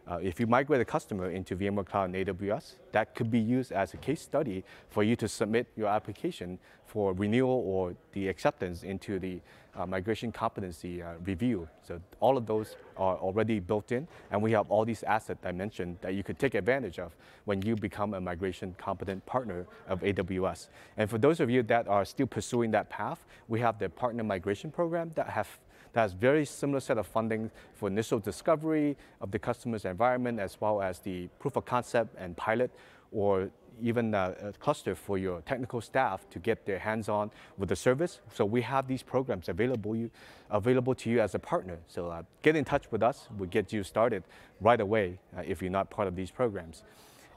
[0.08, 3.72] uh, if you migrate a customer into VMware Cloud and AWS, that could be used
[3.72, 8.84] as a case study for you to submit your application for renewal or the acceptance
[8.84, 9.40] into the
[9.76, 11.68] uh, migration competency uh, review.
[11.86, 15.52] So all of those are already built in, and we have all these assets I
[15.52, 20.02] mentioned that you could take advantage of when you become a migration competent partner of
[20.02, 20.70] AWS.
[20.98, 24.24] And for those of you that are still pursuing that path, we have the partner
[24.24, 25.50] migration program that have
[25.96, 30.60] that has very similar set of funding for initial discovery of the customer's environment as
[30.60, 32.70] well as the proof of concept and pilot
[33.14, 33.50] or
[33.82, 37.76] even a, a, cluster for your technical staff to get their hands on with the
[37.78, 38.20] service.
[38.34, 40.12] So we have these programs available, you,
[40.50, 41.78] available to you as a partner.
[41.88, 43.30] So uh, get in touch with us.
[43.38, 44.24] We'll get you started
[44.60, 46.84] right away uh, if you're not part of these programs.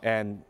[0.03, 0.43] And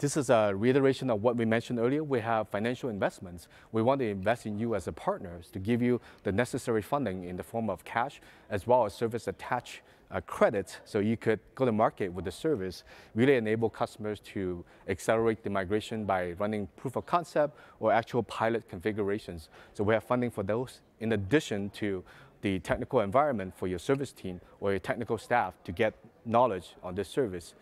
[0.00, 2.02] this is a reiteration of what we mentioned earlier.
[2.02, 3.48] We have financial investments.
[3.70, 7.24] We want to invest in you as a partners to give you the necessary funding
[7.24, 11.38] in the form of cash as well as service attached uh, credits so you could
[11.54, 12.82] go to market with the service,
[13.14, 18.66] really enable customers to accelerate the migration by running proof of concept or actual pilot
[18.70, 19.50] configurations.
[19.74, 22.02] So we have funding for those in addition to
[22.40, 25.92] the technical environment for your service team or your technical staff to get
[26.24, 27.54] knowledge on this service.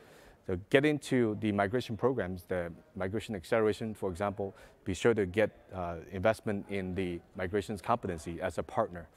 [0.48, 5.50] So get into the migration programs, the migration acceleration, for example, be sure to get
[5.74, 9.08] uh, investment in the migrations competency as a partner.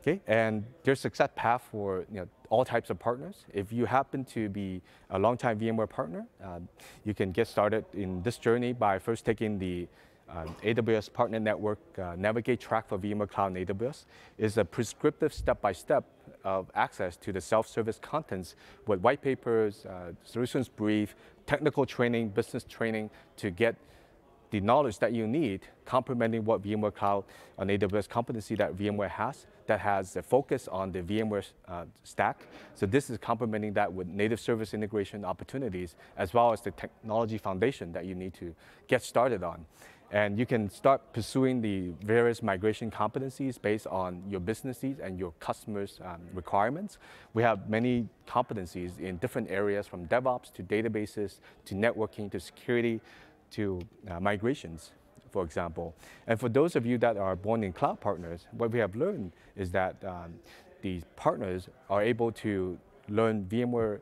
[0.00, 3.44] Okay, and there's a success path for you know, all types of partners.
[3.52, 6.60] If you happen to be a long-time VMware partner, uh,
[7.02, 9.88] you can get started in this journey by first taking the
[10.28, 14.04] uh, AWS Partner Network uh, Navigate track for VMware Cloud and AWS.
[14.38, 16.04] is a prescriptive step-by-step
[16.44, 18.54] of access to the self-service contents
[18.86, 21.16] with white papers, uh, solutions brief,
[21.46, 23.76] technical training, business training to get
[24.50, 27.24] the knowledge that you need, complementing what VMware Cloud
[27.58, 32.46] on AWS competency that VMware has, that has a focus on the VMware uh, stack.
[32.74, 37.38] So this is complementing that with native service integration opportunities, as well as the technology
[37.38, 38.54] foundation that you need to
[38.86, 39.66] get started on.
[40.12, 45.18] And you can start pursuing the various migration competencies based on your business needs and
[45.18, 46.98] your customers' um, requirements.
[47.34, 53.00] We have many competencies in different areas from DevOps to databases to networking to security
[53.52, 54.92] to uh, migrations,
[55.32, 55.94] for example.
[56.28, 59.32] And for those of you that are born in cloud partners, what we have learned
[59.56, 60.34] is that um,
[60.82, 62.78] these partners are able to
[63.08, 64.00] learn VMware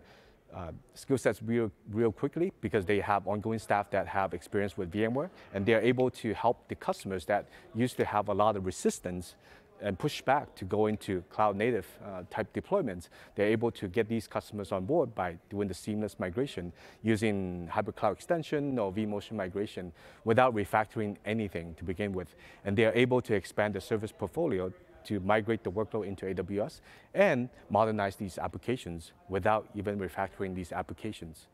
[0.55, 4.92] uh, skill sets real, real quickly because they have ongoing staff that have experience with
[4.92, 8.64] VMware and they're able to help the customers that used to have a lot of
[8.64, 9.34] resistance
[9.80, 13.09] and push back to go into cloud native uh, type deployments.
[13.34, 17.96] They're able to get these customers on board by doing the seamless migration using hybrid
[17.96, 19.92] cloud extension or vMotion migration
[20.24, 22.34] without refactoring anything to begin with.
[22.64, 24.72] And they're able to expand the service portfolio
[25.05, 26.80] to migrate the workload into AWS
[27.14, 31.46] and modernize these applications without even refactoring these applications.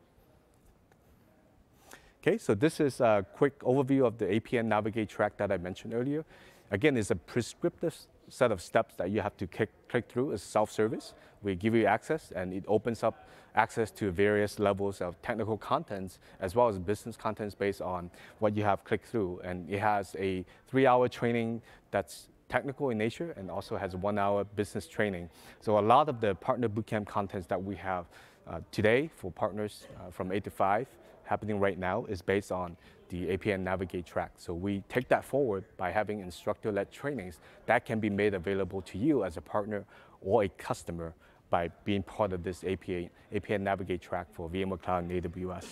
[2.21, 5.93] Okay, so this is a quick overview of the APN Navigate track that I mentioned
[5.93, 6.23] earlier.
[6.69, 7.95] Again, it's a prescriptive
[8.29, 11.13] set of steps that you have to click, click through is self-service.
[11.41, 16.19] We give you access and it opens up access to various levels of technical contents
[16.39, 19.41] as well as business contents based on what you have clicked through.
[19.43, 24.19] And it has a three hour training that's technical in nature and also has one
[24.19, 25.29] hour business training.
[25.61, 28.05] So a lot of the partner bootcamp contents that we have
[28.45, 30.87] uh, today for partners uh, from 8 to 5
[31.23, 32.75] happening right now is based on
[33.07, 34.31] the APN Navigate track.
[34.35, 38.97] So we take that forward by having instructor-led trainings that can be made available to
[38.97, 39.85] you as a partner
[40.21, 41.13] or a customer
[41.49, 45.67] by being part of this APN, APN Navigate track for VMware Cloud and AWS.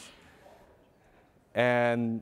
[1.55, 2.21] And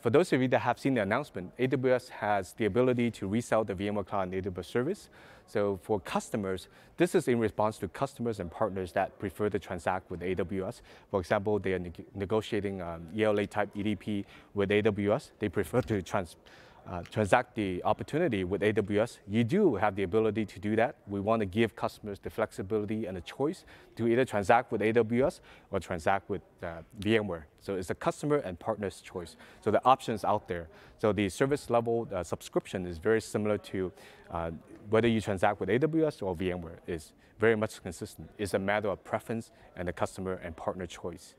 [0.00, 3.64] for those of you that have seen the announcement, AWS has the ability to resell
[3.64, 5.08] the VMware Cloud and AWS service.
[5.46, 6.68] So for customers,
[6.98, 10.82] this is in response to customers and partners that prefer to transact with AWS.
[11.10, 14.24] For example, they are neg negotiating um, ELA type EDP
[14.54, 15.30] with AWS.
[15.38, 16.36] They prefer to trans
[16.90, 20.96] uh, transact the opportunity with AWS, you do have the ability to do that.
[21.06, 23.64] We want to give customers the flexibility and the choice
[23.96, 27.42] to either transact with AWS or transact with uh, VMware.
[27.60, 29.36] So it's a customer and partner's choice.
[29.60, 30.68] So the options out there.
[30.98, 33.92] So the service level uh, subscription is very similar to
[34.30, 34.50] uh,
[34.88, 38.30] whether you transact with AWS or VMware is very much consistent.
[38.38, 41.34] It's a matter of preference and the customer and partner choice.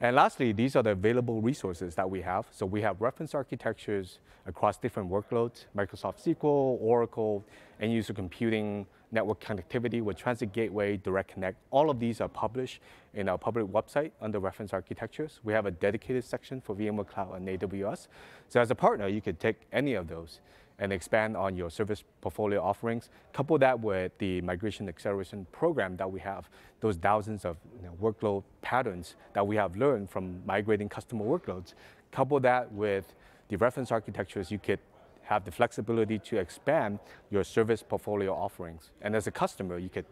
[0.00, 2.46] And lastly, these are the available resources that we have.
[2.50, 7.44] So we have reference architectures across different workloads, Microsoft SQL, Oracle,
[7.80, 11.56] end user computing, network connectivity with Transit Gateway, Direct Connect.
[11.70, 12.80] All of these are published
[13.14, 15.40] in our public website under reference architectures.
[15.44, 18.08] We have a dedicated section for VMware Cloud on AWS.
[18.48, 20.40] So as a partner, you could take any of those
[20.78, 23.08] and expand on your service portfolio offerings.
[23.32, 26.48] Couple that with the migration acceleration program that we have,
[26.80, 31.74] those thousands of you know, workload patterns that we have learned from migrating customer workloads.
[32.12, 33.14] Couple that with
[33.48, 34.80] the reference architectures, you could
[35.22, 36.98] have the flexibility to expand
[37.30, 38.90] your service portfolio offerings.
[39.02, 40.06] And as a customer, you could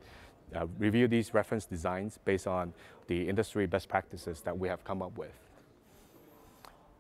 [0.55, 2.73] uh, review these reference designs based on
[3.07, 5.33] the industry best practices that we have come up with.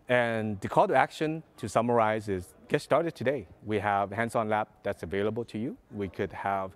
[0.08, 3.46] And the call to action to summarize is get started today.
[3.64, 5.76] We have hands-on lab that's available to you.
[5.92, 6.72] We could have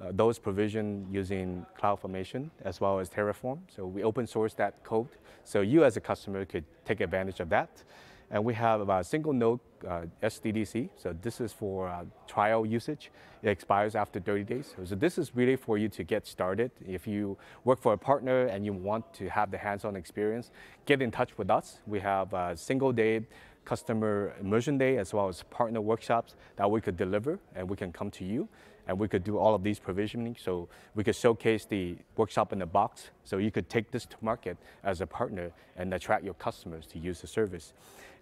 [0.00, 3.58] uh, those provisioned using CloudFormation as well as Terraform.
[3.74, 5.08] So we open source that code.
[5.44, 7.82] So you as a customer could take advantage of that.
[8.30, 10.90] And we have a single node uh, SDDC.
[10.96, 13.10] So this is for uh, trial usage.
[13.42, 14.74] It expires after 30 days.
[14.84, 16.70] So this is really for you to get started.
[16.86, 20.52] If you work for a partner and you want to have the hands-on experience,
[20.86, 21.80] get in touch with us.
[21.86, 23.22] We have a single day
[23.64, 27.92] customer immersion day as well as partner workshops that we could deliver and we can
[27.92, 28.48] come to you
[28.86, 30.36] and we could do all of these provisioning.
[30.38, 34.16] So we could showcase the workshop in the box so you could take this to
[34.20, 37.72] market as a partner and attract your customers to use the service.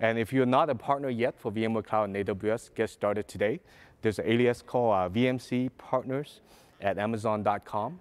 [0.01, 3.61] And if you're not a partner yet for VMware Cloud on AWS, get started today.
[4.03, 6.41] There's an alias called uh, VMC Partners
[6.80, 7.99] at Amazon.com.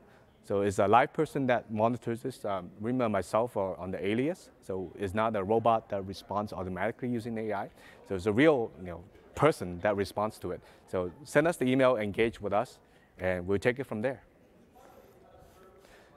[0.48, 2.46] So it's a live person that monitors this.
[2.46, 4.50] Um, Rima myself are on the alias.
[4.66, 7.70] So it's not a robot that responds automatically using AI.
[8.08, 9.04] So it's a real you know,
[9.36, 10.62] person that responds to it.
[10.90, 12.80] So send us the email, engage with us,
[13.20, 14.24] and we'll take it from there.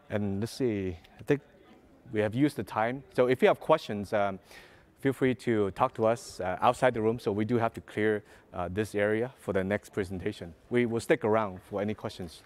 [0.09, 1.41] And let's see, I think
[2.13, 3.03] we have used the time.
[3.17, 4.39] So if you have questions, um,
[5.01, 7.19] feel free to talk to us uh, outside the room.
[7.19, 8.23] So we do have to clear
[8.55, 10.55] uh, this area for the next presentation.
[10.69, 12.45] We will stick around for any questions